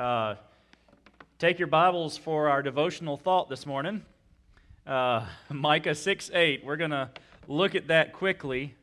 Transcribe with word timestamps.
Uh, 0.00 0.34
take 1.38 1.58
your 1.58 1.68
Bibles 1.68 2.16
for 2.16 2.48
our 2.48 2.62
devotional 2.62 3.18
thought 3.18 3.50
this 3.50 3.66
morning. 3.66 4.02
Uh, 4.86 5.26
Micah 5.50 5.94
6 5.94 6.30
8. 6.32 6.64
We're 6.64 6.76
going 6.76 6.92
to 6.92 7.10
look 7.48 7.74
at 7.74 7.88
that 7.88 8.14
quickly. 8.14 8.74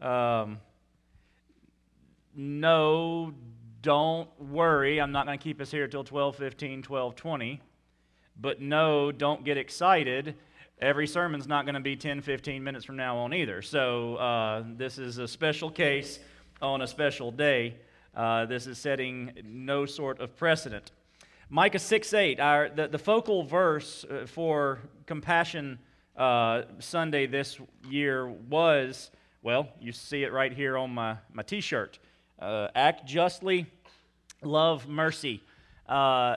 Um, 0.00 0.58
no, 2.34 3.32
don't 3.80 4.28
worry. 4.40 5.00
I'm 5.00 5.12
not 5.12 5.26
going 5.26 5.38
to 5.38 5.42
keep 5.44 5.60
us 5.60 5.70
here 5.70 5.86
till 5.86 6.02
12 6.02 6.34
15, 6.34 6.82
12 6.82 7.14
20. 7.14 7.60
But 8.36 8.60
no, 8.60 9.12
don't 9.12 9.44
get 9.44 9.56
excited. 9.58 10.34
Every 10.80 11.06
sermon's 11.06 11.46
not 11.46 11.64
going 11.64 11.76
to 11.76 11.80
be 11.80 11.94
10 11.94 12.22
15 12.22 12.64
minutes 12.64 12.84
from 12.84 12.96
now 12.96 13.18
on 13.18 13.32
either. 13.32 13.62
So 13.62 14.16
uh, 14.16 14.64
this 14.76 14.98
is 14.98 15.18
a 15.18 15.28
special 15.28 15.70
case 15.70 16.18
on 16.60 16.82
a 16.82 16.88
special 16.88 17.30
day. 17.30 17.76
Uh, 18.16 18.46
this 18.46 18.66
is 18.66 18.78
setting 18.78 19.30
no 19.44 19.84
sort 19.84 20.20
of 20.20 20.34
precedent. 20.36 20.90
Micah 21.50 21.78
6 21.78 22.14
8, 22.14 22.40
our, 22.40 22.70
the, 22.70 22.88
the 22.88 22.98
focal 22.98 23.44
verse 23.44 24.04
uh, 24.04 24.26
for 24.26 24.78
Compassion 25.04 25.78
uh, 26.16 26.62
Sunday 26.78 27.26
this 27.26 27.60
year 27.90 28.26
was, 28.26 29.10
well, 29.42 29.68
you 29.78 29.92
see 29.92 30.22
it 30.22 30.32
right 30.32 30.50
here 30.50 30.78
on 30.78 30.90
my, 30.90 31.18
my 31.30 31.42
t 31.42 31.60
shirt. 31.60 31.98
Uh, 32.38 32.68
act 32.74 33.06
justly, 33.06 33.66
love 34.42 34.88
mercy. 34.88 35.42
Uh, 35.86 36.36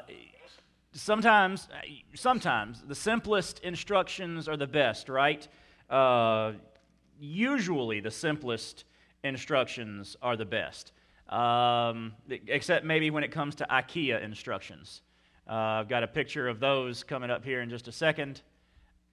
sometimes, 0.92 1.70
sometimes 2.14 2.84
the 2.86 2.96
simplest 2.96 3.60
instructions 3.60 4.50
are 4.50 4.58
the 4.58 4.68
best, 4.68 5.08
right? 5.08 5.48
Usually 7.22 8.00
the 8.02 8.12
simplest 8.12 8.84
instructions 9.24 10.18
are 10.22 10.36
the 10.36 10.46
best, 10.46 10.92
um, 11.30 12.14
except 12.48 12.86
maybe 12.86 13.12
when 13.12 13.24
it 13.24 13.32
comes 13.32 13.56
to 13.56 13.68
IKEA 13.70 14.22
instructions. 14.24 15.02
Uh, 15.48 15.54
I've 15.54 15.90
got 15.90 16.04
a 16.04 16.08
picture 16.08 16.48
of 16.48 16.60
those 16.60 17.04
coming 17.04 17.32
up 17.32 17.44
here 17.44 17.62
in 17.62 17.70
just 17.70 17.88
a 17.88 17.92
second. 17.92 18.42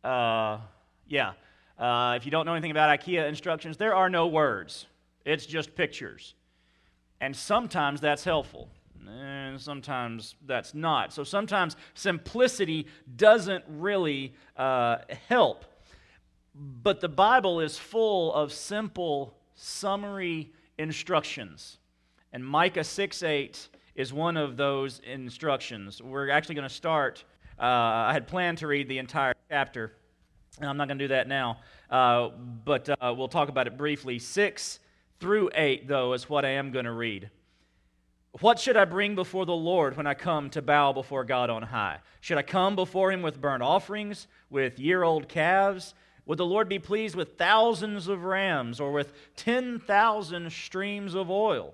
Uh, 0.03 0.59
yeah. 1.07 1.33
Uh, 1.79 2.15
if 2.17 2.25
you 2.25 2.31
don't 2.31 2.47
know 2.47 2.55
anything 2.55 2.71
about 2.71 2.99
IKEA 2.99 3.29
instructions, 3.29 3.77
there 3.77 3.95
are 3.95 4.09
no 4.09 4.27
words, 4.27 4.87
it's 5.25 5.47
just 5.47 5.75
pictures. 5.75 6.35
And 7.21 7.35
sometimes 7.35 8.01
that's 8.01 8.25
helpful, 8.25 8.69
and 9.07 9.61
sometimes 9.61 10.35
that's 10.47 10.75
not. 10.75 11.13
So 11.13 11.25
sometimes 11.25 11.77
simplicity 11.95 12.87
doesn't 13.17 13.65
really 13.69 14.35
uh, 14.57 14.99
help. 15.29 15.65
But 16.55 17.01
the 17.01 17.09
Bible 17.09 17.61
is 17.61 17.79
full 17.79 18.33
of 18.35 18.53
simple 18.53 19.35
summary 19.55 20.53
instructions. 20.79 21.79
And 22.37 22.45
Micah 22.45 22.85
6 22.85 23.23
8 23.23 23.69
is 23.95 24.13
one 24.13 24.37
of 24.37 24.59
those 24.59 25.01
instructions. 25.11 26.03
We're 26.03 26.29
actually 26.29 26.57
going 26.57 26.69
to 26.69 26.75
start. 26.75 27.25
Uh, 27.59 27.63
I 27.63 28.13
had 28.13 28.29
planned 28.29 28.59
to 28.59 28.67
read 28.67 28.91
the 28.91 28.99
entire 28.99 29.33
chapter, 29.49 29.95
and 30.61 30.69
I'm 30.69 30.77
not 30.77 30.87
going 30.87 30.99
to 30.99 31.05
do 31.05 31.09
that 31.15 31.29
now, 31.29 31.61
uh, 31.89 32.29
but 32.29 32.91
uh, 32.91 33.15
we'll 33.17 33.29
talk 33.29 33.49
about 33.49 33.67
it 33.67 33.79
briefly. 33.79 34.19
6 34.19 34.81
through 35.19 35.49
8, 35.55 35.89
though, 35.89 36.13
is 36.13 36.29
what 36.29 36.45
I 36.45 36.51
am 36.51 36.73
going 36.73 36.85
to 36.85 36.93
read. 36.93 37.31
What 38.43 38.59
should 38.59 38.77
I 38.77 38.85
bring 38.85 39.15
before 39.15 39.47
the 39.47 39.55
Lord 39.55 39.97
when 39.97 40.07
I 40.07 40.13
come 40.13 40.51
to 40.51 40.61
bow 40.61 40.93
before 40.93 41.25
God 41.25 41.49
on 41.49 41.63
high? 41.63 42.01
Should 42.21 42.37
I 42.37 42.43
come 42.43 42.77
before 42.77 43.13
him 43.13 43.23
with 43.23 43.41
burnt 43.41 43.63
offerings, 43.63 44.27
with 44.51 44.79
year 44.79 45.05
old 45.05 45.27
calves? 45.27 45.95
Would 46.27 46.37
the 46.37 46.45
Lord 46.45 46.69
be 46.69 46.81
pleased 46.81 47.15
with 47.15 47.39
thousands 47.39 48.09
of 48.09 48.25
rams 48.25 48.79
or 48.79 48.93
with 48.93 49.15
10,000 49.37 50.53
streams 50.53 51.15
of 51.15 51.31
oil? 51.31 51.73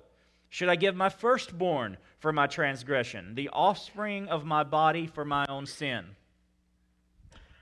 Should 0.52 0.68
I 0.68 0.76
give 0.76 0.94
my 0.94 1.08
firstborn 1.08 1.96
for 2.18 2.30
my 2.30 2.46
transgression, 2.46 3.34
the 3.34 3.48
offspring 3.54 4.28
of 4.28 4.44
my 4.44 4.64
body 4.64 5.06
for 5.06 5.24
my 5.24 5.46
own 5.48 5.64
sin? 5.64 6.04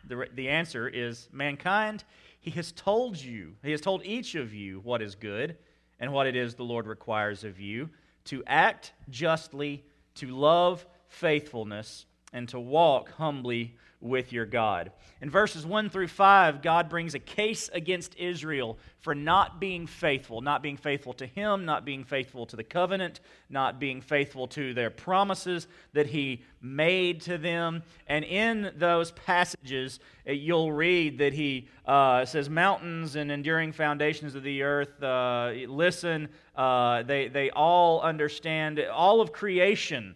The, 0.08 0.26
the 0.34 0.48
answer 0.48 0.88
is 0.88 1.28
mankind, 1.30 2.02
he 2.40 2.50
has 2.50 2.72
told 2.72 3.16
you, 3.16 3.54
he 3.62 3.70
has 3.70 3.80
told 3.80 4.04
each 4.04 4.34
of 4.34 4.52
you 4.52 4.80
what 4.80 5.02
is 5.02 5.14
good 5.14 5.56
and 6.00 6.12
what 6.12 6.26
it 6.26 6.34
is 6.34 6.56
the 6.56 6.64
Lord 6.64 6.88
requires 6.88 7.44
of 7.44 7.60
you 7.60 7.90
to 8.24 8.42
act 8.48 8.92
justly, 9.08 9.84
to 10.16 10.26
love 10.26 10.84
faithfulness, 11.06 12.06
and 12.32 12.48
to 12.48 12.58
walk 12.58 13.12
humbly 13.12 13.76
with 14.00 14.32
your 14.32 14.46
God. 14.46 14.92
In 15.20 15.28
verses 15.28 15.66
1 15.66 15.90
through 15.90 16.08
5, 16.08 16.62
God 16.62 16.88
brings 16.88 17.14
a 17.14 17.18
case 17.18 17.68
against 17.72 18.16
Israel 18.16 18.78
for 19.00 19.14
not 19.14 19.60
being 19.60 19.86
faithful, 19.86 20.40
not 20.40 20.62
being 20.62 20.76
faithful 20.76 21.12
to 21.14 21.26
Him, 21.26 21.64
not 21.64 21.84
being 21.84 22.04
faithful 22.04 22.46
to 22.46 22.56
the 22.56 22.64
covenant, 22.64 23.20
not 23.50 23.78
being 23.78 24.00
faithful 24.00 24.46
to 24.48 24.72
their 24.72 24.90
promises 24.90 25.66
that 25.92 26.06
He 26.06 26.42
made 26.62 27.20
to 27.22 27.36
them. 27.36 27.82
And 28.06 28.24
in 28.24 28.72
those 28.76 29.10
passages, 29.12 30.00
eh, 30.26 30.32
you'll 30.32 30.72
read 30.72 31.18
that 31.18 31.34
He 31.34 31.68
uh, 31.84 32.24
says, 32.24 32.48
Mountains 32.48 33.16
and 33.16 33.30
enduring 33.30 33.72
foundations 33.72 34.34
of 34.34 34.42
the 34.42 34.62
earth, 34.62 35.02
uh, 35.02 35.52
listen, 35.66 36.28
uh, 36.56 37.02
they, 37.02 37.28
they 37.28 37.50
all 37.50 38.00
understand, 38.00 38.80
all 38.80 39.20
of 39.20 39.32
creation 39.32 40.14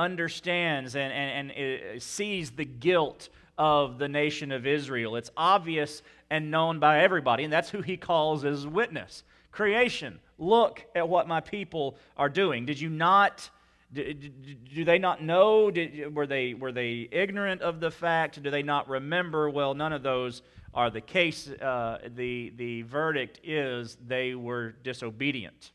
understands 0.00 0.96
and, 0.96 1.12
and, 1.12 1.50
and 1.52 2.02
sees 2.02 2.50
the 2.50 2.64
guilt 2.64 3.28
of 3.58 3.98
the 3.98 4.08
nation 4.08 4.52
of 4.52 4.66
Israel. 4.66 5.16
It's 5.16 5.30
obvious 5.36 6.02
and 6.30 6.50
known 6.50 6.78
by 6.78 7.00
everybody, 7.00 7.44
and 7.44 7.52
that's 7.52 7.68
who 7.68 7.82
he 7.82 7.96
calls 7.96 8.44
as 8.44 8.66
witness. 8.66 9.22
Creation, 9.52 10.18
look 10.38 10.84
at 10.94 11.08
what 11.08 11.28
my 11.28 11.40
people 11.40 11.96
are 12.16 12.28
doing. 12.28 12.64
Did 12.64 12.80
you 12.80 12.88
not? 12.88 13.50
Do, 13.92 14.84
they 14.84 15.00
not 15.00 15.20
know? 15.20 15.72
Were, 16.12 16.26
they, 16.26 16.54
were 16.54 16.70
they 16.70 17.08
ignorant 17.10 17.60
of 17.60 17.80
the 17.80 17.90
fact? 17.90 18.40
Do 18.40 18.48
they 18.48 18.62
not 18.62 18.88
remember? 18.88 19.50
Well, 19.50 19.74
none 19.74 19.92
of 19.92 20.04
those 20.04 20.42
are 20.72 20.90
the 20.90 21.00
case. 21.00 21.50
Uh, 21.50 21.98
the, 22.14 22.52
the 22.56 22.82
verdict 22.82 23.40
is 23.42 23.98
they 24.06 24.36
were 24.36 24.76
disobedient. 24.84 25.72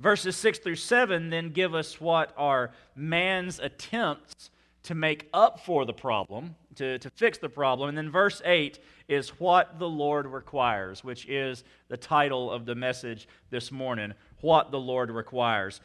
Verses 0.00 0.34
6 0.36 0.60
through 0.60 0.76
7 0.76 1.28
then 1.28 1.50
give 1.50 1.74
us 1.74 2.00
what 2.00 2.32
are 2.36 2.72
man's 2.96 3.58
attempts 3.58 4.50
to 4.82 4.94
make 4.94 5.28
up 5.34 5.60
for 5.60 5.84
the 5.84 5.92
problem, 5.92 6.54
to, 6.76 6.98
to 6.98 7.10
fix 7.10 7.36
the 7.36 7.50
problem. 7.50 7.90
And 7.90 7.98
then 7.98 8.10
verse 8.10 8.40
8 8.42 8.78
is 9.08 9.28
what 9.38 9.78
the 9.78 9.88
Lord 9.88 10.26
requires, 10.26 11.04
which 11.04 11.28
is 11.28 11.64
the 11.88 11.98
title 11.98 12.50
of 12.50 12.64
the 12.64 12.74
message 12.74 13.28
this 13.50 13.70
morning 13.70 14.14
What 14.40 14.70
the 14.70 14.80
Lord 14.80 15.10
Requires. 15.10 15.82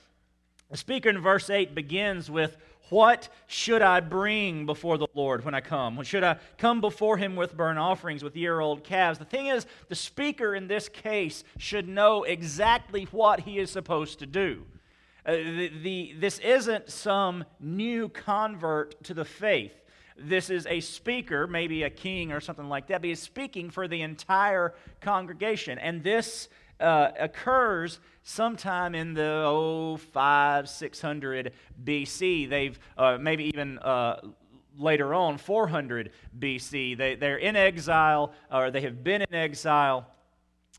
The 0.71 0.77
speaker 0.77 1.09
in 1.09 1.21
verse 1.21 1.49
8 1.49 1.75
begins 1.75 2.29
with 2.29 2.57
what 2.89 3.29
should 3.47 3.81
I 3.81 3.99
bring 3.99 4.65
before 4.65 4.97
the 4.97 5.07
Lord 5.13 5.43
when 5.43 5.55
I 5.55 5.61
come? 5.61 6.01
Should 6.03 6.23
I 6.23 6.37
come 6.57 6.81
before 6.81 7.17
him 7.17 7.35
with 7.35 7.57
burnt 7.57 7.79
offerings, 7.79 8.23
with 8.23 8.35
year 8.35 8.59
old 8.59 8.83
calves? 8.83 9.17
The 9.17 9.25
thing 9.25 9.47
is, 9.47 9.65
the 9.89 9.95
speaker 9.95 10.53
in 10.53 10.67
this 10.67 10.87
case 10.87 11.43
should 11.57 11.87
know 11.87 12.23
exactly 12.23 13.05
what 13.11 13.41
he 13.41 13.57
is 13.57 13.71
supposed 13.71 14.19
to 14.19 14.25
do. 14.25 14.65
Uh, 15.25 15.31
the, 15.31 15.71
the, 15.81 16.15
this 16.19 16.37
isn't 16.39 16.91
some 16.91 17.43
new 17.59 18.09
convert 18.09 19.03
to 19.03 19.15
the 19.15 19.25
faith. 19.25 19.73
This 20.17 20.49
is 20.49 20.65
a 20.67 20.79
speaker, 20.79 21.47
maybe 21.47 21.83
a 21.83 21.89
king 21.89 22.31
or 22.31 22.39
something 22.39 22.69
like 22.69 22.87
that, 22.87 23.01
but 23.01 23.09
he's 23.09 23.21
speaking 23.21 23.69
for 23.69 23.87
the 23.87 24.01
entire 24.01 24.73
congregation. 25.01 25.77
And 25.79 26.03
this 26.03 26.47
uh, 26.79 27.09
occurs 27.19 27.99
sometime 28.23 28.95
in 28.95 29.13
the 29.13 29.43
oh 29.45 29.97
five 29.97 30.69
six 30.69 31.01
hundred 31.01 31.53
BC. 31.83 32.49
They've 32.49 32.77
uh, 32.97 33.17
maybe 33.19 33.45
even 33.45 33.79
uh, 33.79 34.21
later 34.77 35.13
on 35.13 35.37
400 35.37 36.11
BC. 36.37 36.97
They 36.97 37.15
they're 37.15 37.37
in 37.37 37.55
exile 37.55 38.33
or 38.51 38.71
they 38.71 38.81
have 38.81 39.03
been 39.03 39.21
in 39.21 39.33
exile. 39.33 40.07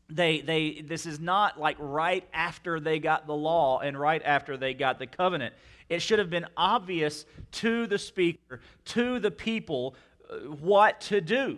They, 0.09 0.39
they, 0.39 0.85
this 0.87 1.05
is 1.05 1.19
not 1.19 1.59
like 1.59 1.75
right 1.79 2.25
after 2.31 2.79
they 2.79 2.97
got 2.99 3.27
the 3.27 3.35
law 3.35 3.79
and 3.79 3.99
right 3.99 4.21
after 4.23 4.55
they 4.55 4.73
got 4.73 4.99
the 4.99 5.07
covenant. 5.07 5.53
It 5.89 6.01
should 6.01 6.19
have 6.19 6.29
been 6.29 6.45
obvious 6.55 7.25
to 7.53 7.87
the 7.87 7.97
speaker, 7.97 8.61
to 8.85 9.19
the 9.19 9.31
people, 9.31 9.95
uh, 10.29 10.35
what 10.37 11.01
to 11.01 11.19
do. 11.19 11.57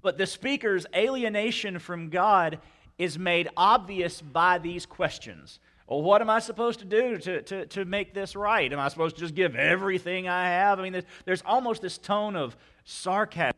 But 0.00 0.18
the 0.18 0.26
speaker's 0.26 0.86
alienation 0.94 1.80
from 1.80 2.10
God 2.10 2.60
is 2.98 3.18
made 3.18 3.48
obvious 3.56 4.20
by 4.20 4.58
these 4.58 4.86
questions. 4.86 5.58
Well, 5.88 6.02
what 6.02 6.22
am 6.22 6.30
I 6.30 6.38
supposed 6.38 6.78
to 6.78 6.84
do 6.84 7.18
to, 7.18 7.42
to, 7.42 7.66
to 7.66 7.84
make 7.84 8.14
this 8.14 8.34
right? 8.34 8.72
Am 8.72 8.78
I 8.78 8.88
supposed 8.88 9.16
to 9.16 9.20
just 9.20 9.34
give 9.34 9.56
everything 9.56 10.28
I 10.28 10.46
have? 10.48 10.78
I 10.78 10.82
mean, 10.82 10.92
there's, 10.92 11.04
there's 11.24 11.42
almost 11.44 11.82
this 11.82 11.98
tone 11.98 12.36
of 12.36 12.56
sarcasm. 12.84 13.54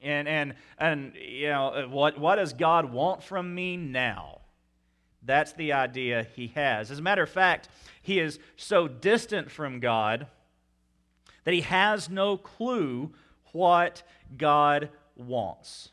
And, 0.00 0.28
and, 0.28 0.54
and 0.78 1.14
you 1.16 1.48
know, 1.48 1.68
uh, 1.68 1.88
what, 1.88 2.18
what 2.18 2.36
does 2.36 2.52
God 2.52 2.92
want 2.92 3.22
from 3.22 3.54
me 3.54 3.76
now? 3.76 4.42
That's 5.22 5.54
the 5.54 5.72
idea 5.72 6.26
he 6.36 6.48
has. 6.48 6.90
As 6.90 6.98
a 6.98 7.02
matter 7.02 7.22
of 7.22 7.30
fact, 7.30 7.68
he 8.02 8.20
is 8.20 8.38
so 8.56 8.86
distant 8.86 9.50
from 9.50 9.80
God 9.80 10.26
that 11.44 11.54
he 11.54 11.62
has 11.62 12.10
no 12.10 12.36
clue 12.36 13.12
what 13.52 14.02
God 14.36 14.90
wants. 15.16 15.90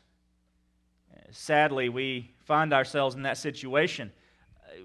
Sadly, 1.30 1.88
we 1.88 2.31
find 2.44 2.72
ourselves 2.72 3.14
in 3.14 3.22
that 3.22 3.38
situation. 3.38 4.12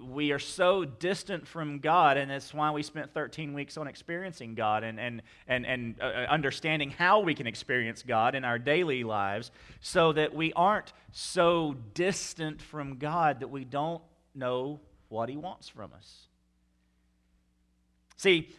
we 0.10 0.32
are 0.32 0.40
so 0.40 0.84
distant 0.84 1.48
from 1.48 1.80
God, 1.80 2.18
and 2.18 2.30
that's 2.30 2.54
why 2.54 2.72
we 2.72 2.84
spent 2.84 3.14
13 3.14 3.54
weeks 3.54 3.78
on 3.78 3.88
experiencing 3.88 4.54
God 4.54 4.84
and, 4.84 5.00
and, 5.00 5.22
and, 5.48 5.66
and 5.66 5.96
uh, 6.02 6.06
uh, 6.06 6.26
understanding 6.30 6.92
how 6.92 7.22
we 7.22 7.34
can 7.34 7.48
experience 7.48 8.04
God 8.04 8.36
in 8.36 8.44
our 8.44 8.60
daily 8.60 9.04
lives, 9.04 9.52
so 9.80 10.12
that 10.14 10.36
we 10.36 10.52
aren't 10.54 10.94
so 11.12 11.76
distant 11.94 12.62
from 12.62 12.98
God 12.98 13.40
that 13.40 13.50
we 13.50 13.64
don't 13.64 14.02
know 14.36 14.82
what 15.10 15.30
He 15.30 15.38
wants 15.38 15.70
from 15.70 15.94
us. 15.94 16.28
See, 18.18 18.50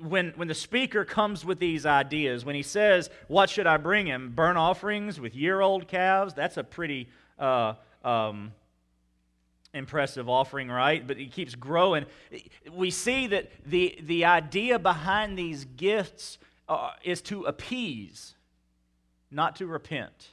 when, 0.00 0.32
when 0.36 0.48
the 0.48 0.54
speaker 0.54 1.04
comes 1.04 1.44
with 1.44 1.58
these 1.58 1.86
ideas, 1.86 2.44
when 2.44 2.54
he 2.54 2.62
says, 2.62 3.10
What 3.26 3.50
should 3.50 3.66
I 3.66 3.78
bring 3.78 4.06
him? 4.06 4.32
Burnt 4.34 4.58
offerings 4.58 5.18
with 5.18 5.34
year 5.34 5.60
old 5.60 5.88
calves? 5.88 6.34
That's 6.34 6.56
a 6.56 6.64
pretty. 6.64 7.08
Uh, 7.38 7.74
um, 8.04 8.52
impressive 9.74 10.28
offering, 10.28 10.68
right? 10.68 11.06
But 11.06 11.18
it 11.18 11.32
keeps 11.32 11.54
growing. 11.54 12.06
We 12.72 12.90
see 12.90 13.26
that 13.28 13.50
the, 13.66 13.98
the 14.02 14.24
idea 14.24 14.78
behind 14.78 15.38
these 15.38 15.64
gifts 15.64 16.38
uh, 16.68 16.90
is 17.02 17.20
to 17.22 17.44
appease, 17.44 18.34
not 19.30 19.56
to 19.56 19.66
repent. 19.66 20.28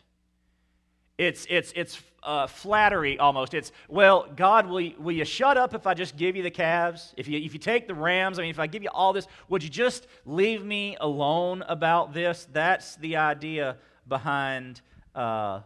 It's, 1.17 1.47
it's, 1.49 1.71
it's 1.75 2.01
uh, 2.23 2.47
flattery 2.47 3.17
almost. 3.17 3.53
It's, 3.53 3.71
well, 3.87 4.27
God, 4.35 4.67
will 4.67 4.81
you, 4.81 4.95
will 4.99 5.13
you 5.13 5.23
shut 5.23 5.55
up 5.55 5.73
if 5.73 5.87
I 5.87 5.93
just 5.93 6.17
give 6.17 6.35
you 6.35 6.43
the 6.43 6.51
calves? 6.51 7.13
If 7.15 7.27
you, 7.27 7.39
if 7.39 7.53
you 7.53 7.59
take 7.59 7.87
the 7.87 7.93
rams, 7.93 8.37
I 8.37 8.41
mean, 8.41 8.51
if 8.51 8.59
I 8.59 8.67
give 8.67 8.83
you 8.83 8.89
all 8.93 9.13
this, 9.13 9.27
would 9.47 9.63
you 9.63 9.69
just 9.69 10.07
leave 10.25 10.65
me 10.65 10.97
alone 10.99 11.63
about 11.69 12.13
this? 12.13 12.47
That's 12.51 12.97
the 12.97 13.15
idea 13.15 13.77
behind 14.07 14.81
uh, 15.13 15.61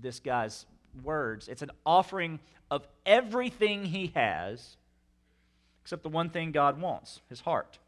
this 0.00 0.20
guy's 0.20 0.66
words. 1.02 1.48
It's 1.48 1.62
an 1.62 1.70
offering 1.84 2.40
of 2.70 2.86
everything 3.04 3.84
he 3.84 4.12
has, 4.14 4.76
except 5.82 6.02
the 6.02 6.08
one 6.08 6.30
thing 6.30 6.52
God 6.52 6.80
wants 6.80 7.20
his 7.28 7.40
heart. 7.40 7.78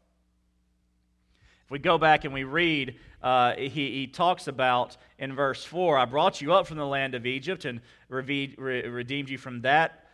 If 1.65 1.71
we 1.71 1.79
go 1.79 1.97
back 1.99 2.25
and 2.25 2.33
we 2.33 2.45
read, 2.45 2.95
uh, 3.21 3.53
he, 3.53 3.69
he 3.69 4.07
talks 4.07 4.47
about 4.47 4.97
in 5.19 5.35
verse 5.35 5.63
4 5.63 5.97
I 5.97 6.05
brought 6.05 6.41
you 6.41 6.53
up 6.53 6.65
from 6.65 6.77
the 6.77 6.85
land 6.85 7.13
of 7.13 7.25
Egypt 7.25 7.65
and 7.65 7.81
redeemed 8.07 9.29
you 9.29 9.37
from 9.37 9.61
that 9.61 10.05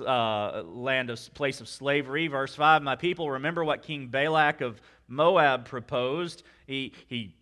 uh, 0.00 0.62
land 0.62 1.10
of 1.10 1.34
place 1.34 1.60
of 1.60 1.68
slavery. 1.68 2.26
Verse 2.26 2.54
5 2.54 2.82
My 2.82 2.96
people, 2.96 3.30
remember 3.30 3.64
what 3.64 3.82
King 3.82 4.08
Balak 4.08 4.60
of 4.60 4.80
Moab 5.08 5.66
proposed. 5.66 6.42
He, 6.66 6.92
he 7.06 7.34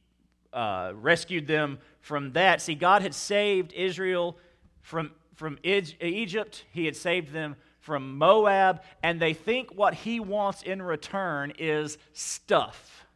uh, 0.53 0.93
rescued 0.95 1.47
them 1.47 1.79
from 2.01 2.33
that. 2.33 2.61
See, 2.61 2.75
God 2.75 3.03
had 3.03 3.15
saved 3.15 3.73
Israel 3.73 4.37
from 4.83 5.13
from 5.35 5.59
Egypt, 5.65 6.65
he 6.71 6.85
had 6.85 6.95
saved 6.95 7.33
them 7.33 7.57
from 7.81 8.17
Moab, 8.17 8.83
and 9.03 9.21
they 9.21 9.35
think 9.35 9.75
what 9.75 9.95
he 9.95 10.21
wants 10.21 10.63
in 10.63 10.81
return 10.81 11.53
is 11.59 11.99
stuff. 12.13 13.07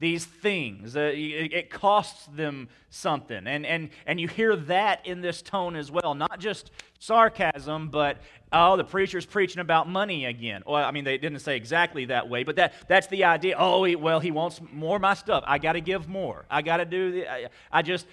These 0.00 0.24
things. 0.24 0.96
Uh, 0.96 1.12
it 1.12 1.70
costs 1.70 2.26
them 2.26 2.68
something. 2.88 3.46
And, 3.48 3.66
and, 3.66 3.90
and 4.06 4.20
you 4.20 4.28
hear 4.28 4.54
that 4.54 5.04
in 5.04 5.20
this 5.20 5.42
tone 5.42 5.74
as 5.74 5.90
well. 5.90 6.14
Not 6.14 6.38
just 6.38 6.70
sarcasm, 7.00 7.88
but, 7.88 8.18
oh, 8.52 8.76
the 8.76 8.84
preacher's 8.84 9.26
preaching 9.26 9.60
about 9.60 9.88
money 9.88 10.24
again. 10.24 10.62
Well, 10.66 10.84
I 10.84 10.92
mean, 10.92 11.04
they 11.04 11.18
didn't 11.18 11.40
say 11.40 11.56
exactly 11.56 12.04
that 12.06 12.28
way, 12.28 12.44
but 12.44 12.56
that, 12.56 12.74
that's 12.88 13.08
the 13.08 13.24
idea. 13.24 13.56
Oh, 13.58 13.82
he, 13.84 13.96
well, 13.96 14.20
he 14.20 14.30
wants 14.30 14.60
more 14.72 14.96
of 14.96 15.02
my 15.02 15.14
stuff. 15.14 15.42
I 15.46 15.58
got 15.58 15.72
to 15.72 15.80
give 15.80 16.08
more. 16.08 16.44
I 16.48 16.62
got 16.62 16.76
to 16.76 16.84
do 16.84 17.12
the, 17.12 17.28
I, 17.28 17.48
I 17.72 17.82
just, 17.82 18.06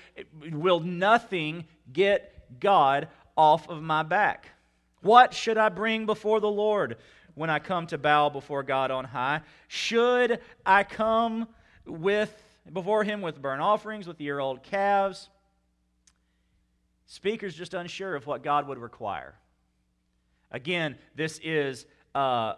will 0.52 0.80
nothing 0.80 1.66
get 1.94 2.35
God 2.60 3.08
off 3.38 3.70
of 3.70 3.82
my 3.82 4.04
back. 4.04 4.52
What 5.02 5.34
should 5.34 5.58
I 5.58 5.70
bring 5.70 6.06
before 6.06 6.40
the 6.40 6.50
Lord 6.50 6.98
when 7.36 7.50
I 7.50 7.60
come 7.60 7.88
to 7.88 7.98
bow 7.98 8.30
before 8.30 8.64
God 8.64 8.92
on 8.92 9.06
high? 9.06 9.42
Should 9.68 10.40
I 10.66 10.84
come 10.84 11.48
with 11.86 12.34
before 12.72 13.04
him 13.04 13.22
with 13.22 13.42
burnt 13.42 13.62
offerings, 13.62 14.08
with 14.08 14.20
year 14.20 14.40
old 14.40 14.64
calves? 14.64 15.30
Speaker's 17.06 17.56
just 17.56 17.74
unsure 17.74 18.16
of 18.16 18.26
what 18.26 18.44
God 18.44 18.68
would 18.68 18.80
require. 18.80 19.36
Again, 20.52 20.98
this 21.16 21.40
is 21.44 21.86
uh, 22.16 22.56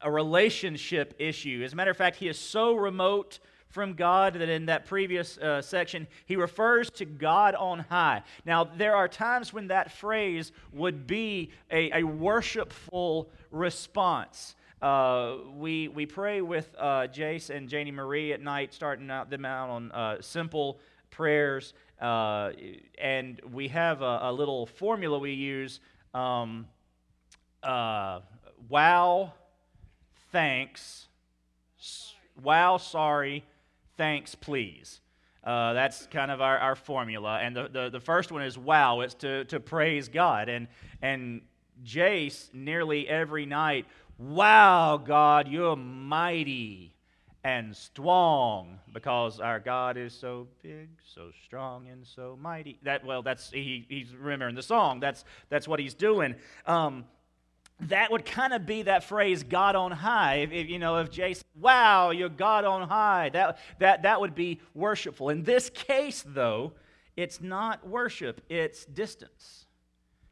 a 0.00 0.10
relationship 0.10 1.14
issue. 1.18 1.62
As 1.64 1.72
a 1.72 1.76
matter 1.76 1.90
of 1.90 1.96
fact, 1.96 2.16
he 2.16 2.28
is 2.28 2.38
so 2.38 2.74
remote 2.74 3.38
from 3.72 3.94
God 3.94 4.34
that 4.34 4.48
in 4.48 4.66
that 4.66 4.86
previous 4.86 5.38
uh, 5.38 5.60
section, 5.60 6.06
he 6.26 6.36
refers 6.36 6.90
to 6.90 7.04
God 7.04 7.54
on 7.54 7.80
high. 7.80 8.22
Now, 8.44 8.64
there 8.64 8.94
are 8.94 9.08
times 9.08 9.52
when 9.52 9.68
that 9.68 9.90
phrase 9.90 10.52
would 10.72 11.06
be 11.06 11.50
a, 11.70 12.00
a 12.00 12.02
worshipful 12.04 13.30
response. 13.50 14.54
Uh, 14.80 15.36
we, 15.56 15.88
we 15.88 16.06
pray 16.06 16.42
with 16.42 16.74
uh, 16.78 17.06
Jace 17.06 17.50
and 17.50 17.68
Janie 17.68 17.90
Marie 17.90 18.32
at 18.32 18.42
night, 18.42 18.74
starting 18.74 19.10
out 19.10 19.30
them 19.30 19.44
out 19.44 19.70
on 19.70 19.90
uh, 19.92 20.20
simple 20.20 20.78
prayers. 21.10 21.72
Uh, 22.00 22.50
and 22.98 23.40
we 23.52 23.68
have 23.68 24.02
a, 24.02 24.18
a, 24.22 24.32
little 24.32 24.66
formula 24.66 25.18
we 25.18 25.32
use 25.32 25.78
um, 26.14 26.66
uh, 27.62 28.20
wow, 28.68 29.32
thanks, 30.32 31.06
wow, 32.42 32.76
sorry, 32.76 33.44
thanks, 34.02 34.34
please. 34.34 35.00
Uh, 35.44 35.74
that's 35.74 36.08
kind 36.08 36.32
of 36.32 36.40
our, 36.40 36.58
our 36.58 36.74
formula. 36.74 37.38
And 37.40 37.54
the, 37.54 37.68
the, 37.72 37.88
the, 37.88 38.00
first 38.00 38.32
one 38.32 38.42
is 38.42 38.58
wow, 38.58 38.98
it's 39.02 39.14
to, 39.14 39.44
to 39.44 39.60
praise 39.60 40.08
God. 40.08 40.48
And, 40.48 40.66
and 41.00 41.40
Jace, 41.84 42.52
nearly 42.52 43.08
every 43.08 43.46
night, 43.46 43.86
wow, 44.18 44.96
God, 44.96 45.46
you're 45.46 45.76
mighty 45.76 46.96
and 47.44 47.76
strong 47.76 48.80
because 48.92 49.38
our 49.38 49.60
God 49.60 49.96
is 49.96 50.12
so 50.12 50.48
big, 50.64 50.88
so 51.04 51.30
strong, 51.44 51.86
and 51.86 52.04
so 52.04 52.36
mighty. 52.42 52.80
That, 52.82 53.04
well, 53.04 53.22
that's, 53.22 53.52
he, 53.52 53.86
he's 53.88 54.16
remembering 54.16 54.56
the 54.56 54.64
song. 54.64 54.98
That's, 54.98 55.24
that's 55.48 55.68
what 55.68 55.78
he's 55.78 55.94
doing. 55.94 56.34
Um, 56.66 57.04
that 57.82 58.10
would 58.10 58.24
kind 58.24 58.52
of 58.52 58.66
be 58.66 58.82
that 58.82 59.02
phrase 59.02 59.42
god 59.42 59.74
on 59.74 59.90
high 59.90 60.36
if, 60.36 60.52
if, 60.52 60.68
you 60.68 60.78
know 60.78 60.98
if 60.98 61.10
jason 61.10 61.41
wow 61.54 62.10
you're 62.10 62.28
god 62.28 62.64
on 62.64 62.88
high. 62.88 63.30
That, 63.30 63.58
that, 63.78 64.02
that 64.02 64.20
would 64.20 64.34
be 64.34 64.60
worshipful. 64.74 65.28
In 65.28 65.42
this 65.42 65.70
case 65.70 66.24
though 66.26 66.72
it's 67.16 67.40
not 67.40 67.86
worship 67.86 68.40
it's 68.48 68.84
distance. 68.84 69.66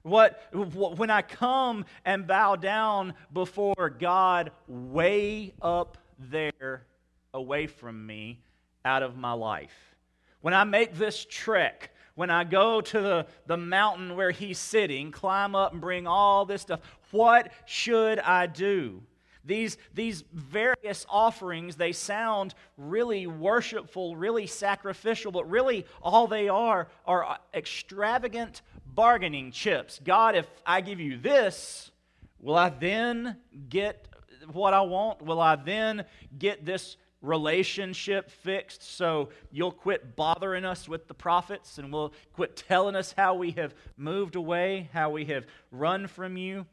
What, 0.03 0.41
when 0.55 1.11
i 1.11 1.23
come 1.23 1.85
and 2.05 2.27
bow 2.27 2.57
down 2.57 3.15
before 3.33 3.97
god 3.99 4.53
way 4.67 5.53
up 5.61 5.99
there 6.19 6.87
away 7.35 7.67
from 7.67 8.07
me 8.07 8.41
out 8.85 9.03
of 9.03 9.17
my 9.17 9.33
life. 9.33 9.97
When 10.41 10.55
i 10.55 10.65
make 10.65 10.95
this 10.95 11.27
trek 11.29 11.91
when 12.21 12.29
I 12.29 12.45
go 12.45 12.83
to 12.83 13.01
the, 13.01 13.27
the 13.47 13.57
mountain 13.57 14.15
where 14.15 14.31
he's 14.31 14.59
sitting, 14.59 15.11
climb 15.11 15.55
up 15.55 15.73
and 15.73 15.81
bring 15.81 16.07
all 16.07 16.45
this 16.45 16.61
stuff, 16.61 16.81
what 17.13 17.51
should 17.65 18.19
I 18.19 18.47
do? 18.47 19.03
These, 19.45 19.79
these 19.95 20.25
various 20.33 21.07
offerings, 21.09 21.77
they 21.77 21.93
sound 21.93 22.55
really 22.77 23.27
worshipful, 23.27 24.17
really 24.17 24.47
sacrificial, 24.47 25.33
but 25.33 25.49
really 25.51 25.87
all 26.03 26.27
they 26.27 26.49
are 26.49 26.89
are 27.07 27.39
extravagant 27.55 28.63
bargaining 28.87 29.51
chips. 29.51 30.01
God, 30.05 30.35
if 30.35 30.47
I 30.67 30.81
give 30.81 31.01
you 31.01 31.17
this, 31.17 31.91
will 32.39 32.57
I 32.57 32.69
then 32.69 33.37
get 33.69 34.09
what 34.53 34.75
I 34.75 34.83
want? 34.83 35.23
Will 35.23 35.41
I 35.41 35.57
then 35.57 36.05
get 36.39 36.65
this 36.65 36.97
relationship 37.23 38.31
fixed 38.31 38.83
so 38.83 39.29
you'll 39.51 39.73
quit 39.73 40.17
bothering 40.17 40.65
us 40.65 40.89
with 40.89 41.07
the 41.07 41.15
prophets 41.15 41.77
and 41.79 41.93
we'll 41.93 42.13
quit 42.33 42.57
telling 42.57 42.97
us 42.97 43.15
how 43.17 43.35
we 43.35 43.51
have 43.53 43.75
moved 43.97 44.37
away, 44.37 44.89
how 44.93 45.11
we 45.11 45.27
have 45.27 45.45
run 45.71 46.07
from 46.07 46.37
you. 46.37 46.67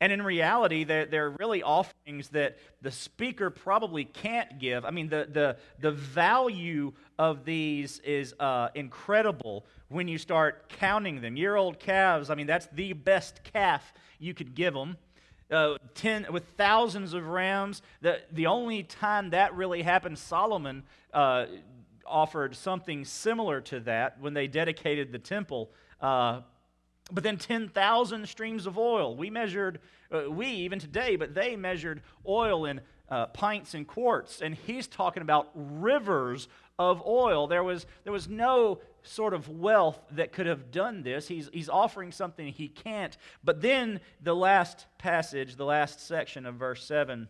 And 0.00 0.12
in 0.12 0.22
reality, 0.22 0.84
they're, 0.84 1.04
they're 1.04 1.30
really 1.30 1.62
offerings 1.62 2.30
that 2.30 2.56
the 2.80 2.90
speaker 2.90 3.50
probably 3.50 4.04
can't 4.04 4.58
give. 4.58 4.86
I 4.86 4.90
mean, 4.90 5.10
the, 5.10 5.28
the, 5.30 5.56
the 5.78 5.90
value 5.90 6.92
of 7.18 7.44
these 7.44 7.98
is 8.00 8.34
uh, 8.40 8.68
incredible 8.74 9.66
when 9.88 10.08
you 10.08 10.16
start 10.16 10.70
counting 10.70 11.20
them. 11.20 11.36
Year 11.36 11.54
old 11.54 11.78
calves, 11.78 12.30
I 12.30 12.34
mean, 12.34 12.46
that's 12.46 12.66
the 12.72 12.94
best 12.94 13.42
calf 13.52 13.92
you 14.18 14.32
could 14.32 14.54
give 14.54 14.72
them 14.72 14.96
uh, 15.50 15.76
ten, 15.94 16.26
with 16.30 16.44
thousands 16.56 17.12
of 17.12 17.26
rams. 17.26 17.82
The, 18.00 18.20
the 18.32 18.46
only 18.46 18.84
time 18.84 19.30
that 19.30 19.54
really 19.54 19.82
happened, 19.82 20.18
Solomon 20.18 20.84
uh, 21.12 21.46
offered 22.06 22.56
something 22.56 23.04
similar 23.04 23.60
to 23.62 23.80
that 23.80 24.18
when 24.20 24.32
they 24.32 24.46
dedicated 24.46 25.12
the 25.12 25.18
temple. 25.18 25.70
Uh, 26.00 26.40
but 27.12 27.24
then 27.24 27.36
10,000 27.36 28.28
streams 28.28 28.66
of 28.66 28.78
oil. 28.78 29.16
We 29.16 29.30
measured, 29.30 29.80
uh, 30.12 30.30
we 30.30 30.46
even 30.46 30.78
today, 30.78 31.16
but 31.16 31.34
they 31.34 31.56
measured 31.56 32.02
oil 32.26 32.64
in 32.66 32.80
uh, 33.08 33.26
pints 33.26 33.74
and 33.74 33.86
quarts. 33.86 34.40
And 34.40 34.54
he's 34.54 34.86
talking 34.86 35.22
about 35.22 35.50
rivers 35.54 36.48
of 36.78 37.02
oil. 37.06 37.46
There 37.46 37.64
was, 37.64 37.86
there 38.04 38.12
was 38.12 38.28
no 38.28 38.80
sort 39.02 39.34
of 39.34 39.48
wealth 39.48 40.00
that 40.12 40.32
could 40.32 40.46
have 40.46 40.70
done 40.70 41.02
this. 41.02 41.28
He's, 41.28 41.50
he's 41.52 41.68
offering 41.68 42.12
something 42.12 42.48
he 42.48 42.68
can't. 42.68 43.16
But 43.42 43.60
then 43.60 44.00
the 44.22 44.34
last 44.34 44.86
passage, 44.98 45.56
the 45.56 45.64
last 45.64 46.06
section 46.06 46.46
of 46.46 46.54
verse 46.54 46.84
7 46.84 47.28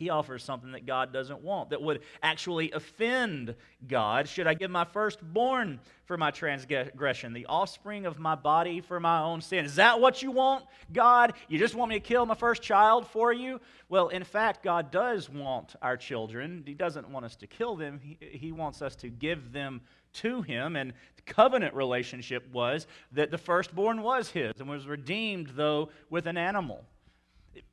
he 0.00 0.08
offers 0.08 0.42
something 0.42 0.72
that 0.72 0.86
God 0.86 1.12
doesn't 1.12 1.42
want, 1.42 1.70
that 1.70 1.82
would 1.82 2.00
actually 2.22 2.72
offend 2.72 3.54
God. 3.86 4.26
Should 4.26 4.46
I 4.46 4.54
give 4.54 4.70
my 4.70 4.86
firstborn 4.86 5.78
for 6.06 6.16
my 6.16 6.30
transgression, 6.30 7.34
the 7.34 7.44
offspring 7.44 8.06
of 8.06 8.18
my 8.18 8.34
body 8.34 8.80
for 8.80 8.98
my 8.98 9.20
own 9.20 9.42
sin? 9.42 9.66
Is 9.66 9.74
that 9.74 10.00
what 10.00 10.22
you 10.22 10.30
want, 10.30 10.64
God? 10.90 11.34
You 11.48 11.58
just 11.58 11.74
want 11.74 11.90
me 11.90 11.96
to 11.96 12.00
kill 12.00 12.24
my 12.24 12.34
first 12.34 12.62
child 12.62 13.06
for 13.08 13.30
you? 13.30 13.60
Well, 13.90 14.08
in 14.08 14.24
fact, 14.24 14.64
God 14.64 14.90
does 14.90 15.28
want 15.28 15.76
our 15.82 15.98
children. 15.98 16.62
He 16.64 16.72
doesn't 16.72 17.06
want 17.10 17.26
us 17.26 17.36
to 17.36 17.46
kill 17.46 17.76
them, 17.76 18.00
He, 18.02 18.16
he 18.20 18.52
wants 18.52 18.80
us 18.80 18.96
to 18.96 19.10
give 19.10 19.52
them 19.52 19.82
to 20.12 20.42
him 20.42 20.74
and 20.74 20.92
the 21.14 21.22
covenant 21.22 21.72
relationship 21.72 22.44
was 22.52 22.88
that 23.12 23.30
the 23.30 23.38
firstborn 23.38 24.02
was 24.02 24.28
his 24.30 24.52
and 24.58 24.68
was 24.68 24.88
redeemed 24.88 25.52
though 25.54 25.88
with 26.08 26.26
an 26.26 26.36
animal 26.36 26.84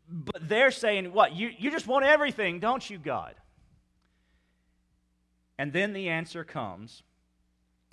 but 0.09 0.47
they're 0.47 0.71
saying, 0.71 1.13
What? 1.13 1.35
You, 1.35 1.51
you 1.57 1.71
just 1.71 1.87
want 1.87 2.05
everything, 2.05 2.59
don't 2.59 2.87
you, 2.89 2.97
God? 2.97 3.35
And 5.57 5.73
then 5.73 5.93
the 5.93 6.09
answer 6.09 6.43
comes. 6.43 7.03